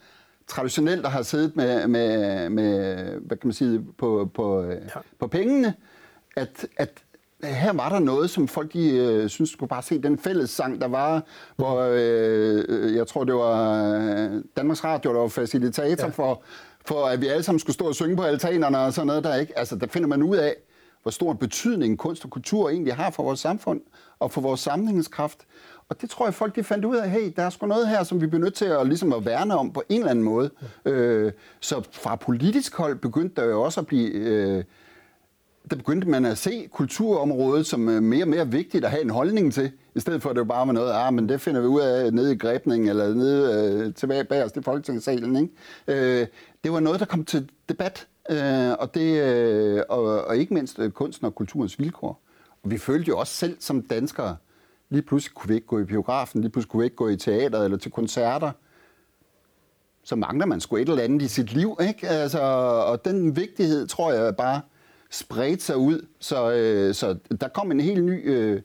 traditionelt 0.48 1.06
og 1.06 1.12
har 1.12 1.22
siddet 1.22 1.56
med, 1.56 1.88
med, 1.88 2.50
med 2.50 2.96
hvad 3.22 3.38
kan 3.38 3.48
man 3.48 3.54
sige, 3.54 3.86
på, 3.98 4.32
på, 4.34 4.64
ja. 4.64 4.78
på 5.20 5.28
pengene, 5.28 5.74
at, 6.36 6.68
at 6.78 6.90
her 7.44 7.74
var 7.74 7.90
der 7.90 8.00
noget, 8.00 8.30
som 8.30 8.48
folk 8.48 8.74
de, 8.74 8.96
øh, 8.96 9.30
synes, 9.30 9.50
skulle 9.50 9.70
bare 9.70 9.84
se 9.84 10.02
den 10.02 10.18
fælles 10.18 10.50
sang, 10.50 10.82
der 10.82 10.88
var, 10.88 11.24
hvor 11.56 11.80
øh, 11.82 12.66
øh, 12.70 12.96
jeg 12.96 13.08
tror, 13.08 13.24
det 13.24 13.36
var 13.36 13.84
øh, 13.94 14.44
Danmarks 14.58 14.84
Radio, 14.84 15.14
der 15.14 15.20
var 15.20 15.28
facilitator 15.28 16.06
ja. 16.06 16.12
for, 16.12 16.44
for, 16.86 17.06
at 17.06 17.22
vi 17.22 17.28
alle 17.28 17.44
sammen 17.44 17.60
skulle 17.60 17.74
stå 17.74 17.86
og 17.86 17.96
synge 17.96 18.16
på 18.16 18.24
altanerne 18.24 18.80
og 18.80 18.94
sådan 18.94 19.08
noget 19.08 19.24
der, 19.24 19.36
ikke? 19.36 19.60
Altså, 19.60 19.76
der 19.76 19.88
finder 19.88 20.08
man 20.08 20.24
ud 20.24 20.38
af, 20.38 20.56
hvor 21.02 21.12
stor 21.12 21.32
en 21.32 21.38
betydning 21.38 21.98
kunst 21.98 22.26
og 22.26 22.32
kultur 22.32 22.70
egentlig 22.70 22.96
har 22.96 23.12
for 23.12 23.24
vores 23.24 23.40
samfund 23.40 23.82
og 24.20 24.32
for 24.32 24.42
vores 24.42 24.60
sammenhængskraft. 24.60 25.46
Og 25.90 26.02
det 26.02 26.10
tror 26.10 26.26
jeg, 26.26 26.34
folk 26.34 26.56
de 26.56 26.64
fandt 26.64 26.86
ud 26.86 26.96
af, 26.96 27.10
hey, 27.10 27.34
der 27.36 27.44
er 27.44 27.50
sgu 27.50 27.68
noget 27.68 27.88
her, 27.88 28.04
som 28.04 28.22
vi 28.22 28.28
bliver 28.28 28.44
nødt 28.44 28.54
til 28.54 28.66
at, 28.66 28.88
ligesom 28.88 29.14
at 29.14 29.26
værne 29.26 29.58
om 29.58 29.72
på 29.74 29.84
en 29.90 30.00
eller 30.00 30.12
anden 30.12 30.26
måde. 30.26 30.50
Øh, 30.86 31.32
så 31.60 31.84
fra 31.92 32.16
politisk 32.16 32.76
hold 32.76 32.96
begyndte 32.96 33.42
der 33.42 33.48
jo 33.48 33.62
også 33.62 33.80
at 33.80 33.88
blive... 33.88 34.10
Øh, 34.12 34.64
der 35.70 35.76
begyndte 35.76 36.10
man 36.10 36.26
at 36.26 36.38
se 36.38 36.68
kulturområdet 36.72 37.66
som 37.66 37.90
øh, 37.90 38.04
mere 38.04 38.24
og 38.24 38.28
mere 38.28 38.48
vigtigt 38.48 38.86
at 38.86 38.92
have 38.92 39.04
en 39.04 39.10
holdning 39.10 39.54
til, 39.54 39.72
i 39.96 40.00
stedet 40.00 40.22
for 40.22 40.30
at 40.30 40.36
det 40.36 40.48
bare 40.48 40.68
var 40.68 40.74
noget, 40.74 40.92
ah, 40.94 41.14
men 41.14 41.30
det 41.30 41.42
finder 41.42 41.62
vi 41.62 41.68
ud 41.68 41.82
af 41.82 42.14
nede 42.14 42.34
i 42.34 42.38
grebning, 42.38 42.90
eller 42.90 43.14
nede 43.14 43.84
øh, 43.86 43.94
tilbage 43.94 44.24
bag 44.24 44.44
os 44.44 44.52
i 44.56 44.62
Folketingssalen. 44.62 45.36
Ikke? 45.36 46.22
Øh, 46.22 46.28
det 46.64 46.72
var 46.72 46.80
noget, 46.80 47.00
der 47.00 47.06
kom 47.06 47.26
til 47.26 47.50
debat, 47.70 48.08
øh, 48.30 48.72
og, 48.80 48.94
det, 48.94 49.22
øh, 49.24 49.84
og, 49.90 50.04
og 50.26 50.38
ikke 50.38 50.54
mindst 50.54 50.80
øh, 50.80 50.92
kunsten 50.92 51.26
og 51.26 51.36
kulturens 51.36 51.80
vilkår. 51.80 52.22
Og 52.64 52.72
vi 52.72 52.78
følte 52.78 53.10
jo 53.10 53.18
også 53.18 53.34
selv 53.34 53.58
som 53.60 53.82
danskere, 53.82 54.38
lige 54.90 55.02
pludselig 55.02 55.36
kunne 55.36 55.48
vi 55.48 55.56
ikke 55.56 55.68
gå 55.68 55.80
i 55.80 55.84
biografen, 55.84 56.42
lige 56.42 56.52
pludselig 56.52 56.72
kunne 56.72 56.80
vi 56.80 56.86
ikke 56.86 56.96
gå 56.96 57.08
i 57.08 57.18
teateret 57.18 57.66
eller 57.66 57.78
til 57.78 57.92
koncerter. 57.92 58.52
Så 60.04 60.16
mangler 60.16 60.46
man 60.46 60.60
sgu 60.60 60.76
et 60.76 60.90
eller 60.90 61.04
andet 61.04 61.22
i 61.22 61.28
sit 61.28 61.54
liv, 61.54 61.78
ikke? 61.88 62.08
Altså, 62.08 62.40
og 62.88 63.06
den 63.06 63.36
vigtighed, 63.36 63.88
tror 63.88 64.12
jeg, 64.12 64.36
bare 64.36 64.62
spredte 65.10 65.64
sig 65.64 65.78
ud. 65.78 66.06
Så, 66.20 66.52
øh, 66.52 66.94
så 66.94 67.18
der 67.42 67.48
kom 67.48 67.72
en 67.72 67.80
helt 67.80 68.04
ny 68.04 68.32
øh, 68.32 68.62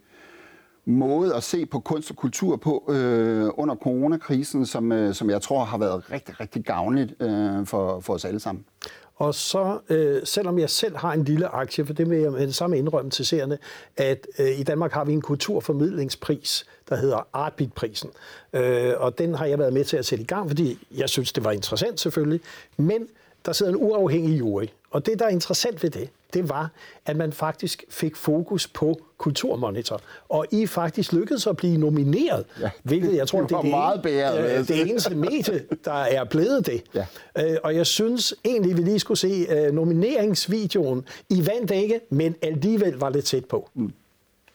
måde 0.84 1.34
at 1.34 1.42
se 1.42 1.66
på 1.66 1.80
kunst 1.80 2.10
og 2.10 2.16
kultur 2.16 2.56
på 2.56 2.84
øh, 2.88 3.50
under 3.54 3.74
coronakrisen, 3.74 4.66
som, 4.66 4.92
øh, 4.92 5.14
som 5.14 5.30
jeg 5.30 5.42
tror 5.42 5.64
har 5.64 5.78
været 5.78 6.10
rigtig, 6.12 6.40
rigtig 6.40 6.64
gavnligt 6.64 7.14
øh, 7.20 7.66
for, 7.66 8.00
for 8.00 8.14
os 8.14 8.24
alle 8.24 8.40
sammen. 8.40 8.64
Og 9.16 9.34
så, 9.34 9.78
øh, 9.88 10.20
selvom 10.24 10.58
jeg 10.58 10.70
selv 10.70 10.96
har 10.96 11.12
en 11.12 11.24
lille 11.24 11.48
aktie, 11.48 11.86
for 11.86 11.92
det 11.92 12.10
vil 12.10 12.18
jeg 12.18 12.32
med 12.32 12.46
det 12.46 12.54
samme 12.54 12.78
indrømme 12.78 13.10
til 13.10 13.26
seerne, 13.26 13.58
at 13.96 14.26
øh, 14.38 14.60
i 14.60 14.62
Danmark 14.62 14.92
har 14.92 15.04
vi 15.04 15.12
en 15.12 15.22
kulturformidlingspris, 15.22 16.66
der 16.88 16.96
hedder 16.96 17.26
Artbit-prisen. 17.32 18.10
Øh, 18.52 18.92
og 18.96 19.18
den 19.18 19.34
har 19.34 19.46
jeg 19.46 19.58
været 19.58 19.72
med 19.72 19.84
til 19.84 19.96
at 19.96 20.06
sætte 20.06 20.22
i 20.22 20.26
gang, 20.26 20.48
fordi 20.48 20.86
jeg 20.96 21.08
synes, 21.08 21.32
det 21.32 21.44
var 21.44 21.50
interessant 21.50 22.00
selvfølgelig. 22.00 22.40
Men 22.76 23.06
der 23.46 23.52
sidder 23.52 23.72
en 23.72 23.78
uafhængig 23.80 24.38
jury, 24.38 24.66
og 24.94 25.06
det, 25.06 25.18
der 25.18 25.24
er 25.24 25.28
interessant 25.28 25.82
ved 25.82 25.90
det, 25.90 26.08
det 26.34 26.48
var, 26.48 26.70
at 27.06 27.16
man 27.16 27.32
faktisk 27.32 27.84
fik 27.90 28.16
fokus 28.16 28.66
på 28.66 29.00
Kulturmonitor. 29.18 30.00
Og 30.28 30.46
I 30.52 30.66
faktisk 30.66 31.12
lykkedes 31.12 31.46
at 31.46 31.56
blive 31.56 31.76
nomineret, 31.76 32.44
ja, 32.60 32.70
hvilket 32.82 33.16
jeg 33.16 33.28
tror, 33.28 33.40
det, 33.40 33.48
det, 33.48 33.56
er 33.56 33.60
det, 33.60 33.70
meget 33.70 34.02
bedre, 34.02 34.58
øh, 34.58 34.68
det 34.68 34.80
eneste 34.80 35.14
medie, 35.14 35.64
der 35.84 35.92
er 35.92 36.24
blevet 36.24 36.66
det. 36.66 36.82
Ja. 36.94 37.06
Øh, 37.38 37.56
og 37.64 37.74
jeg 37.76 37.86
synes 37.86 38.34
egentlig, 38.44 38.76
vi 38.76 38.82
lige 38.82 38.98
skulle 38.98 39.18
se 39.18 39.68
uh, 39.68 39.74
nomineringsvideoen. 39.74 41.04
I 41.30 41.46
vandt 41.46 41.70
ikke, 41.70 42.00
men 42.10 42.34
alligevel 42.42 42.92
var 42.92 43.10
det 43.10 43.24
tæt 43.24 43.44
på. 43.44 43.70
Mm. 43.74 43.92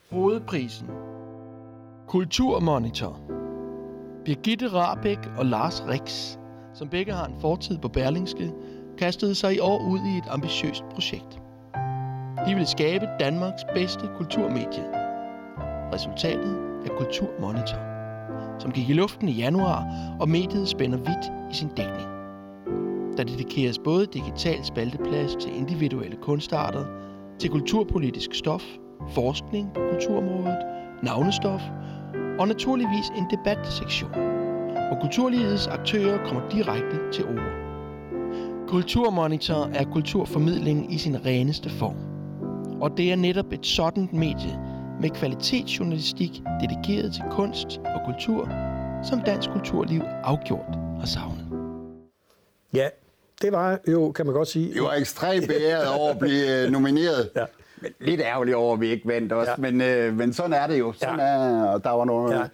Hovedprisen. 0.09 0.87
Kulturmonitor. 2.07 3.19
Birgitte 4.25 4.67
Rabæk 4.67 5.19
og 5.37 5.45
Lars 5.45 5.83
Rix, 5.87 6.37
som 6.73 6.89
begge 6.89 7.13
har 7.13 7.25
en 7.25 7.35
fortid 7.41 7.77
på 7.77 7.87
Berlingske, 7.87 8.51
kastede 8.99 9.35
sig 9.35 9.55
i 9.55 9.59
år 9.59 9.79
ud 9.91 9.99
i 9.99 10.17
et 10.17 10.23
ambitiøst 10.29 10.83
projekt. 10.93 11.39
De 12.45 12.53
ville 12.53 12.65
skabe 12.65 13.05
Danmarks 13.19 13.63
bedste 13.73 14.09
kulturmedie. 14.17 14.85
Resultatet 15.93 16.57
er 16.85 16.89
Kulturmonitor, 16.97 17.79
som 18.59 18.71
gik 18.71 18.89
i 18.89 18.93
luften 18.93 19.29
i 19.29 19.31
januar, 19.31 19.85
og 20.19 20.29
mediet 20.29 20.67
spænder 20.67 20.97
vidt 20.97 21.51
i 21.51 21.55
sin 21.55 21.67
dækning. 21.67 22.07
Der 23.17 23.23
dedikeres 23.23 23.79
både 23.79 24.05
digital 24.05 24.65
spalteplads 24.65 25.35
til 25.35 25.55
individuelle 25.57 26.17
kunstarter, 26.21 26.85
til 27.39 27.49
kulturpolitisk 27.49 28.33
stof, 28.33 28.63
forskning 29.09 29.73
på 29.73 29.81
kulturområdet, 29.91 30.57
navnestof 31.03 31.61
og 32.39 32.47
naturligvis 32.47 33.09
en 33.17 33.25
debatsektion, 33.37 34.11
hvor 34.87 34.97
kulturlivets 35.01 35.67
aktører 35.67 36.25
kommer 36.25 36.49
direkte 36.49 37.11
til 37.13 37.25
ord. 37.25 37.68
Kulturmonitor 38.69 39.69
er 39.73 39.85
kulturformidling 39.93 40.93
i 40.93 40.97
sin 40.97 41.25
reneste 41.25 41.69
form. 41.69 41.95
Og 42.81 42.97
det 42.97 43.11
er 43.11 43.15
netop 43.15 43.53
et 43.53 43.65
sådan 43.65 44.09
medie 44.13 44.59
med 45.01 45.09
kvalitetsjournalistik 45.09 46.41
dedikeret 46.61 47.13
til 47.13 47.23
kunst 47.31 47.67
og 47.85 48.01
kultur, 48.05 48.49
som 49.09 49.21
dansk 49.25 49.49
kulturliv 49.49 50.01
afgjort 50.23 50.75
har 50.99 51.05
savnet. 51.05 51.45
Ja, 52.73 52.87
det 53.41 53.51
var 53.51 53.79
jo, 53.87 54.11
kan 54.11 54.25
man 54.25 54.35
godt 54.35 54.47
sige... 54.47 54.73
Det 54.73 54.81
var 54.81 54.93
ekstremt 54.93 55.47
beæret 55.47 55.87
over 55.99 56.11
at 56.11 56.19
blive 56.19 56.65
øh, 56.65 56.71
nomineret. 56.71 57.29
Ja. 57.35 57.45
Men 57.81 57.91
lidt 57.99 58.21
ærgerligt 58.21 58.55
over, 58.55 58.73
at 58.73 58.81
vi 58.81 58.87
ikke 58.87 59.07
vandt 59.07 59.31
også. 59.31 59.51
Ja. 59.51 59.71
Men, 59.71 59.81
øh, 59.81 60.17
men 60.17 60.33
sådan 60.33 60.53
er 60.53 60.67
det 60.67 60.79
jo. 60.79 60.93
Sådan 60.93 61.19
ja. 61.19 61.25
er, 61.25 61.63
og 61.65 61.83
der 61.83 61.89
var 61.91 62.05
nogle... 62.05 62.35
Ja 62.35 62.45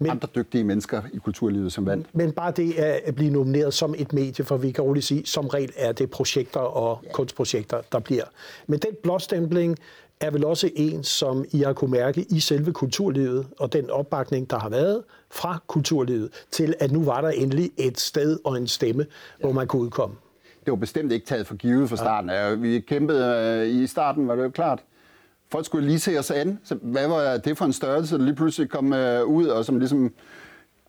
men, 0.00 0.10
andre 0.10 0.28
dygtige 0.34 0.64
mennesker 0.64 1.02
i 1.12 1.18
kulturlivet, 1.18 1.72
som 1.72 1.86
vandt. 1.86 2.06
Men 2.12 2.32
bare 2.32 2.50
det 2.50 2.74
at 2.78 3.14
blive 3.14 3.30
nomineret 3.30 3.74
som 3.74 3.94
et 3.98 4.12
medie, 4.12 4.44
for 4.44 4.56
vi 4.56 4.70
kan 4.70 4.84
roligt 4.84 5.06
sige, 5.06 5.26
som 5.26 5.46
regel 5.46 5.72
er 5.76 5.92
det 5.92 6.10
projekter 6.10 6.60
og 6.60 7.00
ja. 7.04 7.12
kunstprojekter, 7.12 7.80
der 7.92 7.98
bliver. 7.98 8.24
Men 8.66 8.78
den 8.78 8.90
blåstempling 9.02 9.76
er 10.20 10.30
vel 10.30 10.44
også 10.44 10.70
en, 10.76 11.04
som 11.04 11.44
I 11.50 11.58
har 11.58 11.72
kunne 11.72 11.90
mærke 11.90 12.26
i 12.30 12.40
selve 12.40 12.72
kulturlivet, 12.72 13.46
og 13.58 13.72
den 13.72 13.90
opbakning, 13.90 14.50
der 14.50 14.58
har 14.58 14.68
været 14.68 15.02
fra 15.30 15.58
kulturlivet, 15.66 16.30
til 16.50 16.74
at 16.80 16.92
nu 16.92 17.04
var 17.04 17.20
der 17.20 17.28
endelig 17.28 17.70
et 17.76 18.00
sted 18.00 18.38
og 18.44 18.56
en 18.56 18.66
stemme, 18.66 19.06
ja. 19.38 19.44
hvor 19.44 19.52
man 19.52 19.66
kunne 19.66 19.82
udkomme. 19.82 20.16
Det 20.64 20.70
var 20.70 20.76
bestemt 20.76 21.12
ikke 21.12 21.26
taget 21.26 21.46
for 21.46 21.54
givet 21.54 21.88
fra 21.88 21.96
starten. 21.96 22.30
Ja. 22.30 22.54
Vi 22.54 22.80
kæmpede 22.80 23.24
øh, 23.24 23.82
i 23.82 23.86
starten, 23.86 24.28
var 24.28 24.36
det 24.36 24.42
jo 24.42 24.50
klart, 24.50 24.82
folk 25.52 25.66
skulle 25.66 25.86
lige 25.86 25.98
se 25.98 26.18
os 26.18 26.30
an. 26.30 26.58
Så 26.64 26.74
hvad 26.82 27.08
var 27.08 27.36
det 27.36 27.58
for 27.58 27.64
en 27.64 27.72
størrelse, 27.72 28.18
der 28.18 28.24
lige 28.24 28.34
pludselig 28.34 28.70
kom 28.70 28.92
øh, 28.92 29.24
ud, 29.24 29.46
og 29.46 29.64
som 29.64 29.78
ligesom 29.78 30.12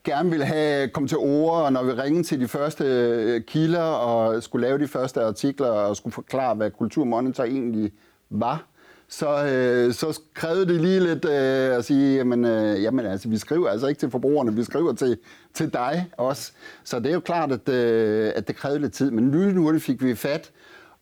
gerne 0.03 0.29
ville 0.29 0.45
have 0.45 0.87
kom 0.87 1.07
til 1.07 1.17
ord, 1.17 1.63
og 1.63 1.73
når 1.73 1.83
vi 1.83 1.91
ringede 1.91 2.23
til 2.23 2.39
de 2.39 2.47
første 2.47 2.83
øh, 2.85 3.41
kilder 3.41 3.81
og 3.81 4.43
skulle 4.43 4.67
lave 4.67 4.79
de 4.79 4.87
første 4.87 5.21
artikler 5.21 5.67
og 5.67 5.97
skulle 5.97 6.13
forklare, 6.13 6.55
hvad 6.55 6.71
Kulturmonitor 6.71 7.43
egentlig 7.43 7.91
var, 8.29 8.65
så, 9.07 9.45
øh, 9.45 9.93
så 9.93 10.21
krævede 10.33 10.65
det 10.65 10.81
lige 10.81 10.99
lidt 10.99 11.25
øh, 11.25 11.77
at 11.77 11.85
sige, 11.85 12.15
jamen, 12.15 12.45
øh, 12.45 12.83
jamen 12.83 13.05
altså, 13.05 13.29
vi 13.29 13.37
skriver 13.37 13.69
altså 13.69 13.87
ikke 13.87 13.99
til 13.99 14.11
forbrugerne, 14.11 14.55
vi 14.55 14.63
skriver 14.63 14.93
til, 14.93 15.17
til 15.53 15.73
dig 15.73 16.09
også. 16.17 16.51
Så 16.83 16.99
det 16.99 17.09
er 17.09 17.13
jo 17.13 17.19
klart, 17.19 17.51
at, 17.51 17.69
øh, 17.69 18.31
at 18.35 18.47
det 18.47 18.55
krævede 18.55 18.79
lidt 18.79 18.93
tid, 18.93 19.11
men 19.11 19.23
nu 19.23 19.79
fik 19.79 20.03
vi 20.03 20.15
fat, 20.15 20.51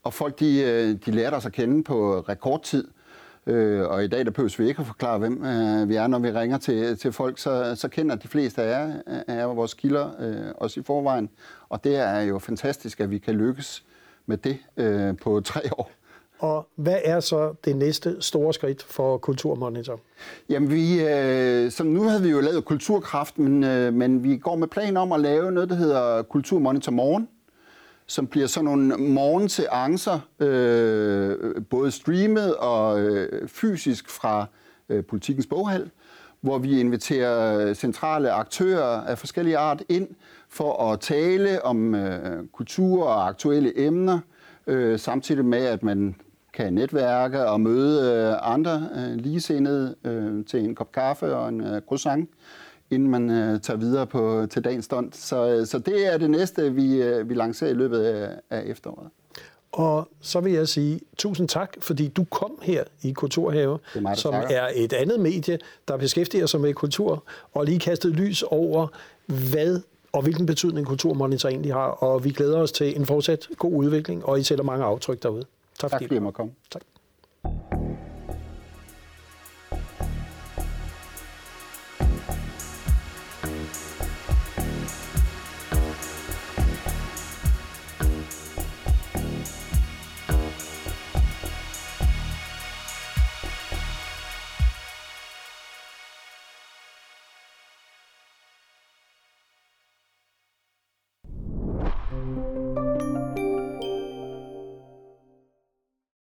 og 0.04 0.14
folk 0.14 0.40
de, 0.40 0.62
øh, 0.62 0.98
de 1.06 1.12
lærte 1.12 1.36
os 1.36 1.46
at 1.46 1.52
kende 1.52 1.84
på 1.84 2.20
rekordtid. 2.20 2.88
Øh, 3.50 3.88
og 3.88 4.04
i 4.04 4.08
dag 4.08 4.26
der 4.26 4.32
behøver 4.32 4.56
vi 4.58 4.68
ikke 4.68 4.80
at 4.80 4.88
forklare, 4.88 5.18
hvem 5.18 5.46
øh, 5.46 5.90
vi 5.90 5.96
er, 5.96 6.08
når 6.08 6.20
vi 6.20 6.32
ringer 6.32 6.58
til, 6.58 6.98
til 6.98 7.12
folk, 7.12 7.40
så, 7.40 7.76
så 7.76 7.88
kender 7.88 8.16
de 8.16 8.28
fleste 8.28 8.62
af 8.62 8.70
jer, 8.70 8.94
af 9.28 9.56
vores 9.56 9.74
kilder 9.74 10.10
øh, 10.20 10.52
også 10.56 10.80
i 10.80 10.84
forvejen. 10.84 11.30
Og 11.70 11.84
det 11.84 11.96
er 11.96 12.22
jo 12.22 12.40
fantastisk, 12.40 13.00
at 13.00 13.12
vi 13.12 13.18
kan 13.18 13.34
lykkes 13.34 13.84
med 14.26 14.38
det 14.38 14.58
øh, 14.78 15.18
på 15.18 15.42
tre 15.52 15.62
år. 15.78 15.92
Og 16.40 16.68
hvad 16.76 17.00
er 17.04 17.20
så 17.20 17.54
det 17.66 17.76
næste 17.76 18.16
store 18.20 18.54
skridt 18.54 18.84
for 18.84 19.18
Kulturmonitor? 19.18 20.00
Jamen, 20.50 20.72
vi, 20.72 21.02
øh, 21.02 21.72
som 21.72 21.88
nu 21.88 22.04
havde 22.04 22.22
vi 22.22 22.30
jo 22.30 22.40
lavet 22.40 22.66
Kulturkraft, 22.66 23.40
men, 23.40 23.64
øh, 23.64 23.94
men 23.94 24.24
vi 24.24 24.38
går 24.38 24.56
med 24.56 24.68
plan 24.68 24.98
om 24.98 25.12
at 25.12 25.20
lave 25.20 25.52
noget, 25.52 25.70
der 25.70 25.76
hedder 25.76 26.22
Kulturmonitor 26.22 26.92
Morgen 26.92 27.28
som 28.10 28.28
bliver 28.28 28.48
sådan 28.48 28.66
nogle 28.66 28.98
morgenseancer, 28.98 30.20
øh, 30.40 31.38
både 31.70 31.92
streamet 31.92 32.56
og 32.56 33.02
øh, 33.02 33.48
fysisk 33.48 34.10
fra 34.10 34.46
øh, 34.90 35.06
Politikens 35.06 35.48
Boghal, 35.48 35.90
hvor 36.42 36.58
vi 36.58 36.80
inviterer 36.80 37.74
centrale 37.74 38.32
aktører 38.32 39.02
af 39.02 39.18
forskellige 39.18 39.58
art 39.58 39.84
ind 39.90 40.08
for 40.50 40.92
at 40.92 41.00
tale 41.00 41.66
om 41.66 41.96
øh, 41.96 42.48
kultur 42.54 43.04
og 43.04 43.28
aktuelle 43.28 43.86
emner, 43.86 44.20
øh, 44.68 45.00
samtidig 45.00 45.46
med, 45.46 45.66
at 45.66 45.84
man 45.84 46.16
kan 46.54 46.74
netværke 46.74 47.46
og 47.46 47.62
møde 47.62 48.14
øh, 48.14 48.54
andre 48.54 48.90
øh, 48.96 49.16
ligesindede 49.16 49.96
øh, 50.04 50.46
til 50.46 50.60
en 50.60 50.76
kop 50.76 50.92
kaffe 50.92 51.36
og 51.36 51.50
en 51.50 51.62
øh, 51.62 51.82
croissant 51.82 52.30
inden 52.92 53.10
man 53.10 53.30
øh, 53.30 53.60
tager 53.60 53.78
videre 53.78 54.08
på, 54.08 54.48
til 54.50 54.64
dagens 54.64 54.86
stund. 54.86 55.14
Så, 55.14 55.48
øh, 55.48 55.68
så 55.68 55.80
det 55.80 56.14
er 56.14 56.18
det 56.18 56.30
næste, 56.30 56.74
vi, 56.74 57.02
øh, 57.02 57.30
vi 57.30 57.34
lancerer 57.34 57.72
i 57.72 57.74
løbet 57.74 58.00
af, 58.00 58.30
af 58.50 58.64
efteråret. 58.66 59.10
Og 59.72 60.10
så 60.22 60.40
vil 60.40 60.54
jeg 60.54 60.68
sige 60.68 61.00
tusind 61.18 61.48
tak, 61.48 61.74
fordi 61.80 62.08
du 62.08 62.24
kom 62.24 62.60
her 62.62 62.84
i 63.02 63.12
Kulturhave, 63.12 63.80
mig, 63.96 64.18
som 64.18 64.34
takker. 64.34 64.56
er 64.56 64.70
et 64.76 64.94
andet 64.94 65.20
medie, 65.20 65.60
der 65.88 65.98
beskæftiger 65.98 66.46
sig 66.46 66.62
med 66.62 66.74
kultur, 66.74 67.24
og 67.54 67.66
lige 67.66 67.80
kastet 67.80 68.12
lys 68.12 68.44
over, 68.44 68.88
hvad 69.26 69.82
og 70.12 70.22
hvilken 70.22 70.46
betydning 70.46 70.88
Kulturmonitor 70.88 71.50
egentlig 71.50 71.74
har. 71.74 71.88
Og 71.88 72.24
vi 72.24 72.32
glæder 72.32 72.58
os 72.58 72.72
til 72.72 72.96
en 72.96 73.06
fortsat 73.06 73.48
god 73.58 73.74
udvikling, 73.74 74.26
og 74.26 74.40
I 74.40 74.44
sætter 74.44 74.64
mange 74.64 74.86
aftryk 74.86 75.24
derude. 75.24 75.46
Tak, 75.80 75.92
tak 75.92 76.02
fordi 76.02 76.16
I 76.16 76.20
måtte 76.20 76.36
komme. 76.36 76.52
Tak. 76.72 76.82